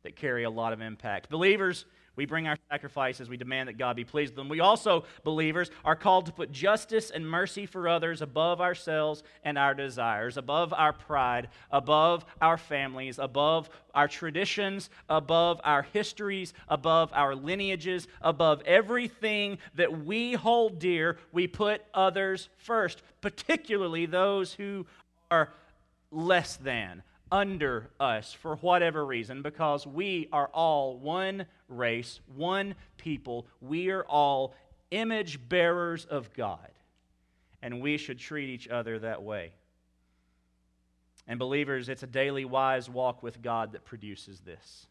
that 0.03 0.17
carry 0.17 0.45
a 0.45 0.51
lot 0.51 0.73
of 0.73 0.81
impact. 0.81 1.31
Believers, 1.31 1.85
we 2.19 2.27
bring 2.27 2.49
our 2.49 2.59
sacrifices. 2.69 3.29
We 3.29 3.37
demand 3.37 3.69
that 3.69 3.79
God 3.79 3.95
be 3.95 4.05
pleased 4.05 4.33
with 4.33 4.39
them. 4.39 4.49
We 4.49 4.59
also, 4.59 5.05
believers, 5.23 5.71
are 5.85 5.95
called 5.95 6.27
to 6.27 6.33
put 6.33 6.51
justice 6.51 7.11
and 7.11 7.25
mercy 7.25 7.65
for 7.65 7.89
others 7.89 8.23
above 8.23 8.61
ourselves 8.61 9.23
and 9.45 9.57
our 9.57 9.73
desires, 9.73 10.37
above 10.37 10.75
our 10.75 10.93
pride, 10.93 11.49
above 11.71 12.27
our 12.43 12.59
families, 12.59 13.21
above 13.21 13.71
our 13.95 14.09
traditions, 14.09 14.91
above 15.09 15.61
our 15.63 15.83
histories, 15.93 16.55
above 16.69 17.11
our 17.13 17.37
lineages, 17.37 18.09
above 18.21 18.63
everything 18.63 19.59
that 19.77 20.05
we 20.05 20.33
hold 20.33 20.81
dear. 20.81 21.19
We 21.31 21.47
put 21.47 21.83
others 21.95 22.49
first, 22.57 23.01
particularly 23.21 24.07
those 24.07 24.53
who 24.53 24.87
are 25.31 25.51
less 26.11 26.57
than, 26.57 27.05
under 27.31 27.91
us 28.01 28.33
for 28.33 28.57
whatever 28.57 29.05
reason, 29.05 29.43
because 29.43 29.87
we 29.87 30.29
are 30.33 30.49
all 30.49 30.97
one 30.97 31.47
race, 31.69 32.21
one 32.35 32.75
people. 32.97 33.47
We 33.61 33.91
are 33.91 34.05
all 34.05 34.55
image 34.91 35.49
bearers 35.49 36.05
of 36.05 36.33
God, 36.33 36.71
and 37.63 37.81
we 37.81 37.97
should 37.97 38.19
treat 38.19 38.49
each 38.49 38.69
other 38.69 38.99
that 39.01 39.23
way. 39.23 39.53
And, 41.27 41.39
believers, 41.39 41.91
it's 41.91 42.03
a 42.03 42.07
daily 42.07 42.47
wise 42.47 42.89
walk 42.89 43.23
with 43.23 43.43
God 43.43 43.73
that 43.73 43.85
produces 43.85 44.41
this. 44.41 44.87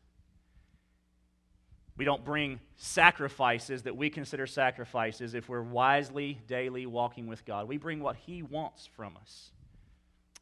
We 1.97 2.05
don't 2.05 2.23
bring 2.23 2.59
sacrifices 2.75 3.81
that 3.83 3.97
we 3.97 4.11
consider 4.11 4.45
sacrifices 4.45 5.33
if 5.33 5.49
we're 5.49 5.63
wisely, 5.63 6.39
daily 6.47 6.85
walking 6.85 7.25
with 7.25 7.43
God. 7.43 7.67
We 7.67 7.77
bring 7.77 8.01
what 8.01 8.15
He 8.17 8.43
wants 8.43 8.87
from 8.95 9.17
us. 9.17 9.51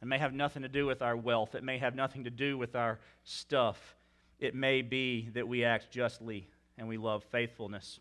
It 0.02 0.06
may 0.06 0.18
have 0.18 0.34
nothing 0.34 0.62
to 0.62 0.68
do 0.68 0.86
with 0.86 1.02
our 1.02 1.16
wealth. 1.16 1.54
It 1.54 1.64
may 1.64 1.78
have 1.78 1.94
nothing 1.94 2.24
to 2.24 2.30
do 2.30 2.58
with 2.58 2.76
our 2.76 2.98
stuff. 3.24 3.96
It 4.38 4.54
may 4.54 4.82
be 4.82 5.30
that 5.34 5.48
we 5.48 5.64
act 5.64 5.90
justly 5.90 6.48
and 6.76 6.86
we 6.86 6.98
love 6.98 7.24
faithfulness. 7.24 8.00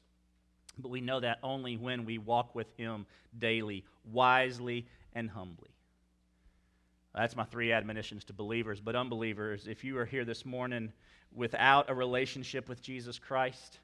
But 0.77 0.89
we 0.89 0.99
know 0.99 1.21
that 1.21 1.39
only 1.41 1.77
when 1.77 2.03
we 2.03 2.17
walk 2.17 2.53
with 2.53 2.67
Him 2.75 3.05
daily, 3.38 3.86
wisely, 4.12 4.86
and 5.13 5.29
humbly. 5.29 5.69
That's 7.13 7.38
my 7.38 7.45
three 7.45 7.71
admonitions 7.71 8.25
to 8.25 8.34
believers. 8.34 8.81
But 8.81 8.97
unbelievers, 8.97 9.67
if 9.67 9.86
you 9.86 9.97
are 9.97 10.05
here 10.05 10.25
this 10.25 10.45
morning 10.45 10.91
without 11.34 11.89
a 11.89 11.95
relationship 11.95 12.67
with 12.67 12.81
Jesus 12.81 13.17
Christ, 13.17 13.79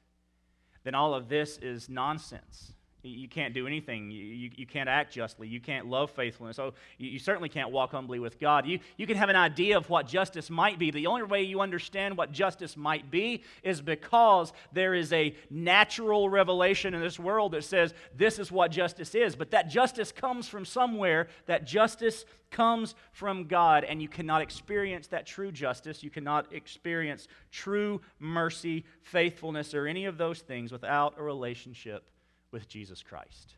then 0.84 0.94
all 0.94 1.14
of 1.14 1.30
this 1.30 1.56
is 1.58 1.88
nonsense. 1.88 2.74
You 3.04 3.28
can't 3.28 3.52
do 3.52 3.66
anything. 3.66 4.12
You, 4.12 4.24
you, 4.24 4.50
you, 4.54 4.66
can't 4.66 4.88
act 4.88 5.12
justly. 5.12 5.48
You 5.48 5.60
can't 5.60 5.88
love 5.88 6.12
faithfulness. 6.12 6.54
So 6.54 6.74
you, 6.98 7.10
you, 7.10 7.18
certainly 7.18 7.48
can't 7.48 7.72
walk 7.72 7.90
humbly 7.90 8.20
with 8.20 8.38
God. 8.38 8.64
You, 8.64 8.78
you 8.96 9.08
can 9.08 9.16
have 9.16 9.28
an 9.28 9.34
idea 9.34 9.76
of 9.76 9.90
what 9.90 10.06
justice 10.06 10.48
might 10.50 10.78
be. 10.78 10.92
The 10.92 11.08
only 11.08 11.24
way 11.24 11.42
you 11.42 11.60
understand 11.60 12.16
what 12.16 12.30
justice 12.30 12.76
might 12.76 13.10
be 13.10 13.42
is 13.64 13.80
because 13.80 14.52
there 14.72 14.94
is 14.94 15.12
a 15.12 15.34
natural 15.50 16.30
revelation 16.30 16.94
in 16.94 17.00
this 17.00 17.18
world 17.18 17.52
that 17.52 17.64
says 17.64 17.92
this 18.16 18.38
is 18.38 18.52
what 18.52 18.70
justice 18.70 19.16
is. 19.16 19.34
But 19.34 19.50
that 19.50 19.68
justice 19.68 20.12
comes 20.12 20.46
from 20.46 20.64
somewhere. 20.64 21.26
That 21.46 21.66
justice 21.66 22.24
comes 22.52 22.94
from 23.10 23.48
God, 23.48 23.82
and 23.82 24.00
you 24.00 24.08
cannot 24.08 24.42
experience 24.42 25.08
that 25.08 25.26
true 25.26 25.50
justice. 25.50 26.04
You 26.04 26.10
cannot 26.10 26.52
experience 26.52 27.26
true 27.50 28.00
mercy, 28.20 28.84
faithfulness, 29.02 29.74
or 29.74 29.88
any 29.88 30.04
of 30.04 30.18
those 30.18 30.40
things 30.40 30.70
without 30.70 31.14
a 31.18 31.22
relationship 31.22 32.04
with 32.52 32.68
Jesus 32.68 33.02
Christ. 33.02 33.56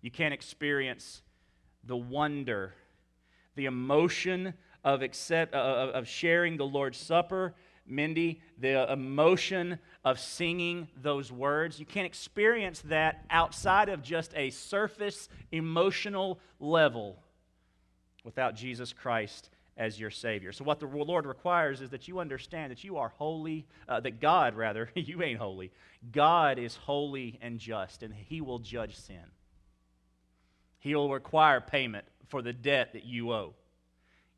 You 0.00 0.10
can't 0.10 0.32
experience 0.32 1.22
the 1.84 1.96
wonder, 1.96 2.74
the 3.56 3.66
emotion 3.66 4.54
of, 4.82 5.02
accept, 5.02 5.54
uh, 5.54 5.90
of 5.92 6.08
sharing 6.08 6.56
the 6.56 6.64
Lord's 6.64 6.98
Supper, 6.98 7.54
Mindy, 7.86 8.40
the 8.56 8.90
emotion 8.90 9.78
of 10.04 10.18
singing 10.18 10.88
those 11.02 11.30
words. 11.32 11.78
You 11.78 11.86
can't 11.86 12.06
experience 12.06 12.80
that 12.82 13.24
outside 13.30 13.88
of 13.88 14.02
just 14.02 14.32
a 14.36 14.50
surface 14.50 15.28
emotional 15.50 16.38
level 16.60 17.18
without 18.24 18.54
Jesus 18.54 18.92
Christ 18.92 19.50
as 19.76 19.98
your 19.98 20.10
Savior. 20.10 20.52
So, 20.52 20.64
what 20.64 20.80
the 20.80 20.86
Lord 20.86 21.26
requires 21.26 21.80
is 21.80 21.90
that 21.90 22.08
you 22.08 22.18
understand 22.18 22.70
that 22.70 22.84
you 22.84 22.96
are 22.98 23.12
holy, 23.16 23.66
uh, 23.88 24.00
that 24.00 24.20
God, 24.20 24.54
rather, 24.54 24.90
you 24.94 25.22
ain't 25.22 25.38
holy. 25.38 25.70
God 26.12 26.58
is 26.58 26.76
holy 26.76 27.38
and 27.40 27.58
just, 27.58 28.02
and 28.02 28.14
He 28.14 28.40
will 28.40 28.58
judge 28.58 28.96
sin. 28.96 29.24
He 30.78 30.94
will 30.94 31.12
require 31.12 31.60
payment 31.60 32.04
for 32.28 32.42
the 32.42 32.52
debt 32.52 32.94
that 32.94 33.04
you 33.04 33.32
owe. 33.32 33.54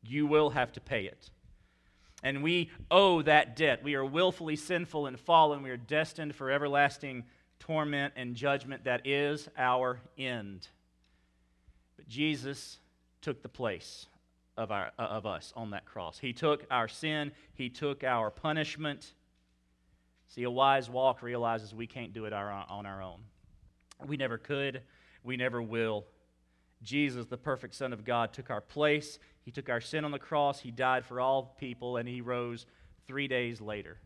You 0.01 0.27
will 0.27 0.49
have 0.49 0.73
to 0.73 0.81
pay 0.81 1.05
it. 1.05 1.29
And 2.23 2.41
we 2.41 2.69
owe 2.89 3.21
that 3.21 3.55
debt. 3.55 3.83
We 3.83 3.95
are 3.95 4.05
willfully 4.05 4.55
sinful 4.55 5.07
and 5.07 5.19
fallen. 5.19 5.61
We 5.61 5.69
are 5.71 5.77
destined 5.77 6.35
for 6.35 6.51
everlasting 6.51 7.25
torment 7.59 8.13
and 8.15 8.35
judgment. 8.35 8.85
That 8.85 9.05
is 9.05 9.49
our 9.57 9.99
end. 10.17 10.67
But 11.97 12.07
Jesus 12.07 12.79
took 13.21 13.41
the 13.41 13.49
place 13.49 14.07
of, 14.57 14.71
our, 14.71 14.91
uh, 14.99 15.03
of 15.03 15.25
us 15.25 15.53
on 15.55 15.71
that 15.71 15.85
cross. 15.85 16.19
He 16.19 16.33
took 16.33 16.65
our 16.69 16.87
sin, 16.87 17.31
He 17.53 17.69
took 17.69 18.03
our 18.03 18.29
punishment 18.29 19.13
See, 20.33 20.43
a 20.43 20.49
wise 20.49 20.89
walk 20.89 21.21
realizes 21.21 21.75
we 21.75 21.85
can't 21.85 22.11
do 22.11 22.25
it 22.25 22.33
our, 22.33 22.51
on 22.51 22.87
our 22.87 23.03
own. 23.03 23.19
We 24.03 24.17
never 24.17 24.39
could, 24.39 24.81
we 25.23 25.37
never 25.37 25.61
will. 25.61 26.05
Jesus, 26.81 27.27
the 27.27 27.37
perfect 27.37 27.75
Son 27.75 27.93
of 27.93 28.03
God, 28.03 28.33
took 28.33 28.49
our 28.49 28.59
place. 28.59 29.19
He 29.43 29.51
took 29.51 29.69
our 29.69 29.79
sin 29.79 30.03
on 30.03 30.09
the 30.09 30.17
cross. 30.17 30.59
He 30.59 30.71
died 30.71 31.05
for 31.05 31.19
all 31.19 31.55
people, 31.59 31.97
and 31.97 32.09
he 32.09 32.19
rose 32.19 32.65
three 33.05 33.27
days 33.27 33.61
later. 33.61 33.99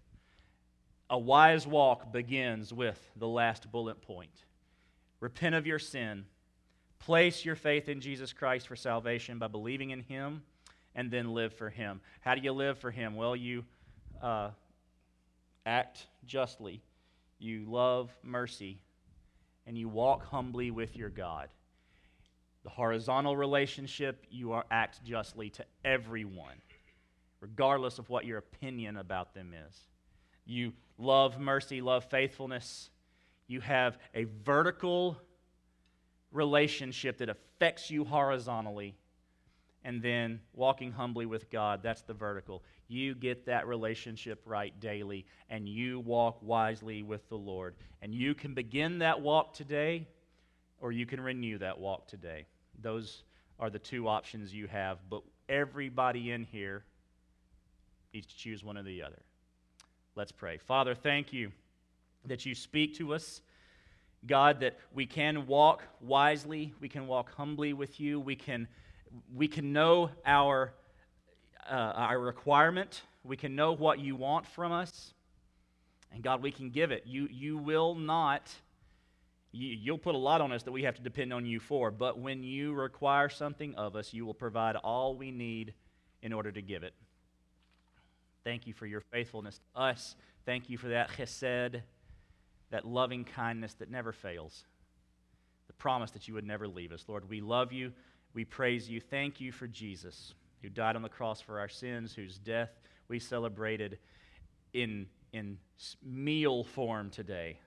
A 1.10 1.18
wise 1.18 1.66
walk 1.66 2.12
begins 2.12 2.74
with 2.74 3.00
the 3.16 3.28
last 3.28 3.72
bullet 3.72 4.02
point 4.02 4.44
repent 5.22 5.56
of 5.56 5.66
your 5.66 5.80
sin, 5.80 6.26
place 7.00 7.46
your 7.46 7.56
faith 7.56 7.90
in 7.90 8.02
Jesus 8.02 8.34
Christ 8.34 8.68
for 8.68 8.76
salvation 8.76 9.40
by 9.40 9.48
believing 9.48 9.92
in 9.92 10.02
him, 10.02 10.44
and 10.96 11.12
then 11.12 11.34
live 11.34 11.54
for 11.54 11.70
him. 11.70 12.02
How 12.22 12.36
do 12.36 12.42
you 12.42 12.52
live 12.52 12.80
for 12.80 12.92
him? 12.92 13.16
Well, 13.16 13.36
you 13.36 13.64
uh, 14.22 14.50
act 15.66 16.08
justly, 16.26 16.82
you 17.40 17.66
love 17.68 18.10
mercy, 18.24 18.80
and 19.68 19.78
you 19.78 19.88
walk 19.88 20.26
humbly 20.26 20.72
with 20.72 20.96
your 20.96 21.10
God. 21.10 21.50
The 22.64 22.70
horizontal 22.72 23.38
relationship, 23.38 24.26
you 24.30 24.54
are, 24.54 24.66
act 24.72 25.04
justly 25.06 25.50
to 25.52 25.66
everyone, 25.86 26.62
regardless 27.42 28.00
of 28.00 28.10
what 28.10 28.26
your 28.26 28.40
opinion 28.40 28.98
about 28.98 29.34
them 29.34 29.54
is. 29.70 29.78
You 30.46 30.74
love 30.98 31.40
mercy, 31.40 31.80
love 31.82 32.06
faithfulness. 32.06 32.90
You 33.48 33.62
have 33.62 33.98
a 34.16 34.26
vertical 34.44 35.18
relationship 36.32 37.18
that 37.18 37.30
affects 37.30 37.90
you 37.90 38.04
horizontally. 38.04 38.96
And 39.84 40.02
then 40.02 40.42
walking 40.54 40.92
humbly 40.92 41.26
with 41.26 41.50
God, 41.50 41.82
that's 41.82 42.02
the 42.02 42.14
vertical. 42.14 42.64
You 42.90 43.16
get 43.16 43.46
that 43.46 43.68
relationship 43.68 44.42
right 44.46 44.78
daily, 44.82 45.26
and 45.50 45.68
you 45.70 46.02
walk 46.02 46.40
wisely 46.42 47.04
with 47.04 47.28
the 47.30 47.38
Lord. 47.38 47.76
And 48.02 48.14
you 48.14 48.34
can 48.34 48.54
begin 48.54 49.00
that 49.00 49.22
walk 49.22 49.54
today, 49.54 50.08
or 50.80 50.92
you 50.92 51.06
can 51.06 51.22
renew 51.22 51.58
that 51.60 51.80
walk 51.80 52.08
today. 52.08 52.48
Those 52.82 53.24
are 53.60 53.70
the 53.70 53.80
two 53.80 54.08
options 54.08 54.54
you 54.54 54.68
have, 54.68 54.98
but 55.10 55.22
everybody 55.48 56.32
in 56.32 56.44
here 56.44 56.84
needs 58.14 58.28
to 58.28 58.36
choose 58.36 58.64
one 58.64 58.78
or 58.78 58.84
the 58.84 59.04
other. 59.04 59.22
Let's 60.16 60.32
pray. 60.32 60.58
Father, 60.58 60.96
thank 60.96 61.32
you 61.32 61.52
that 62.26 62.46
you 62.46 62.56
speak 62.56 62.96
to 62.98 63.14
us. 63.14 63.42
God, 64.26 64.60
that 64.62 64.78
we 64.94 65.06
can 65.06 65.48
walk 65.48 65.84
wisely, 66.02 66.74
we 66.80 66.90
can 66.90 67.08
walk 67.08 67.34
humbly 67.36 67.74
with 67.74 68.00
you, 68.00 68.20
we 68.20 68.36
can, 68.36 68.68
we 69.34 69.48
can 69.48 69.72
know 69.72 70.10
our, 70.26 70.74
uh, 71.70 71.74
our 71.74 72.20
requirement, 72.20 73.04
we 73.24 73.38
can 73.38 73.56
know 73.56 73.74
what 73.74 74.00
you 74.00 74.16
want 74.16 74.46
from 74.46 74.72
us, 74.72 75.14
and 76.14 76.24
God, 76.24 76.42
we 76.42 76.52
can 76.52 76.70
give 76.70 76.92
it. 76.92 77.04
You, 77.06 77.28
you 77.32 77.58
will 77.58 77.94
not, 77.94 78.52
you, 79.52 79.70
you'll 79.70 79.98
put 79.98 80.16
a 80.16 80.18
lot 80.18 80.42
on 80.42 80.52
us 80.52 80.64
that 80.64 80.72
we 80.72 80.84
have 80.84 80.96
to 80.96 81.02
depend 81.02 81.32
on 81.32 81.46
you 81.46 81.60
for, 81.60 81.92
but 81.92 82.20
when 82.20 82.44
you 82.44 82.74
require 82.74 83.30
something 83.30 83.76
of 83.76 83.96
us, 83.96 84.14
you 84.14 84.26
will 84.26 84.34
provide 84.34 84.76
all 84.78 85.16
we 85.16 85.32
need 85.32 85.74
in 86.22 86.34
order 86.34 86.52
to 86.52 86.62
give 86.62 86.84
it. 86.84 86.94
Thank 88.44 88.66
you 88.66 88.74
for 88.74 88.86
your 88.86 89.02
faithfulness 89.02 89.60
to 89.60 89.82
us. 89.82 90.16
Thank 90.46 90.70
you 90.70 90.78
for 90.78 90.88
that 90.88 91.10
chesed, 91.12 91.82
that 92.70 92.86
loving 92.86 93.24
kindness 93.24 93.74
that 93.76 93.90
never 93.90 94.12
fails. 94.12 94.66
The 95.68 95.74
promise 95.74 96.12
that 96.12 96.28
you 96.28 96.34
would 96.34 96.46
never 96.46 96.68
leave 96.68 96.92
us. 96.92 97.06
Lord, 97.08 97.30
we 97.30 97.42
love 97.42 97.72
you. 97.72 97.92
We 98.34 98.46
praise 98.46 98.90
you. 98.90 99.00
Thank 99.00 99.40
you 99.42 99.52
for 99.52 99.68
Jesus, 99.68 100.34
who 100.62 100.70
died 100.70 100.96
on 100.96 101.02
the 101.02 101.10
cross 101.10 101.42
for 101.42 101.60
our 101.60 101.70
sins, 101.70 102.14
whose 102.14 102.38
death 102.38 102.70
we 103.08 103.20
celebrated 103.20 104.00
in, 104.74 105.08
in 105.34 105.58
meal 106.04 106.64
form 106.64 107.10
today. 107.10 107.60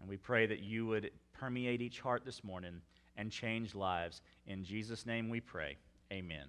And 0.00 0.08
we 0.08 0.16
pray 0.16 0.46
that 0.46 0.60
you 0.60 0.86
would 0.86 1.10
permeate 1.32 1.80
each 1.82 2.00
heart 2.00 2.24
this 2.24 2.44
morning 2.44 2.80
and 3.16 3.30
change 3.30 3.74
lives. 3.74 4.22
In 4.46 4.64
Jesus' 4.64 5.06
name 5.06 5.28
we 5.28 5.40
pray. 5.40 5.76
Amen. 6.12 6.46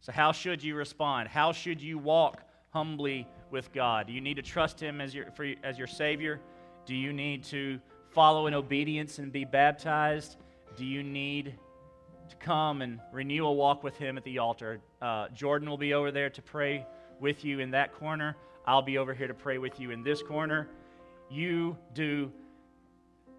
So, 0.00 0.12
how 0.12 0.32
should 0.32 0.62
you 0.62 0.74
respond? 0.74 1.28
How 1.28 1.52
should 1.52 1.80
you 1.80 1.98
walk 1.98 2.42
humbly 2.70 3.26
with 3.50 3.72
God? 3.72 4.06
Do 4.06 4.12
you 4.12 4.20
need 4.20 4.36
to 4.36 4.42
trust 4.42 4.80
Him 4.80 5.00
as 5.00 5.14
your, 5.14 5.30
for, 5.32 5.46
as 5.62 5.78
your 5.78 5.86
Savior? 5.86 6.40
Do 6.86 6.94
you 6.94 7.12
need 7.12 7.44
to 7.44 7.78
follow 8.10 8.46
in 8.46 8.54
obedience 8.54 9.18
and 9.18 9.32
be 9.32 9.44
baptized? 9.44 10.36
Do 10.76 10.84
you 10.84 11.02
need 11.02 11.54
to 12.28 12.36
come 12.36 12.82
and 12.82 13.00
renew 13.12 13.46
a 13.46 13.52
walk 13.52 13.82
with 13.82 13.96
Him 13.96 14.16
at 14.16 14.24
the 14.24 14.38
altar? 14.38 14.80
Uh, 15.00 15.28
Jordan 15.28 15.68
will 15.68 15.78
be 15.78 15.94
over 15.94 16.10
there 16.10 16.30
to 16.30 16.42
pray 16.42 16.86
with 17.20 17.44
you 17.44 17.60
in 17.60 17.70
that 17.72 17.94
corner. 17.94 18.36
I'll 18.66 18.82
be 18.82 18.98
over 18.98 19.14
here 19.14 19.28
to 19.28 19.34
pray 19.34 19.58
with 19.58 19.80
you 19.80 19.90
in 19.90 20.02
this 20.02 20.22
corner. 20.22 20.68
You 21.30 21.76
do 21.94 22.30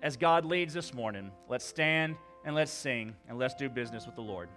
as 0.02 0.18
God 0.18 0.46
leads 0.46 0.74
this 0.74 0.94
morning. 0.94 1.32
Let's 1.48 1.66
stand 1.66 2.16
and 2.46 2.56
let's 2.56 2.72
sing 2.72 3.16
and 3.28 3.38
let's 3.38 3.54
do 3.54 3.70
business 3.70 4.06
with 4.06 4.16
the 4.16 4.22
Lord. 4.22 4.50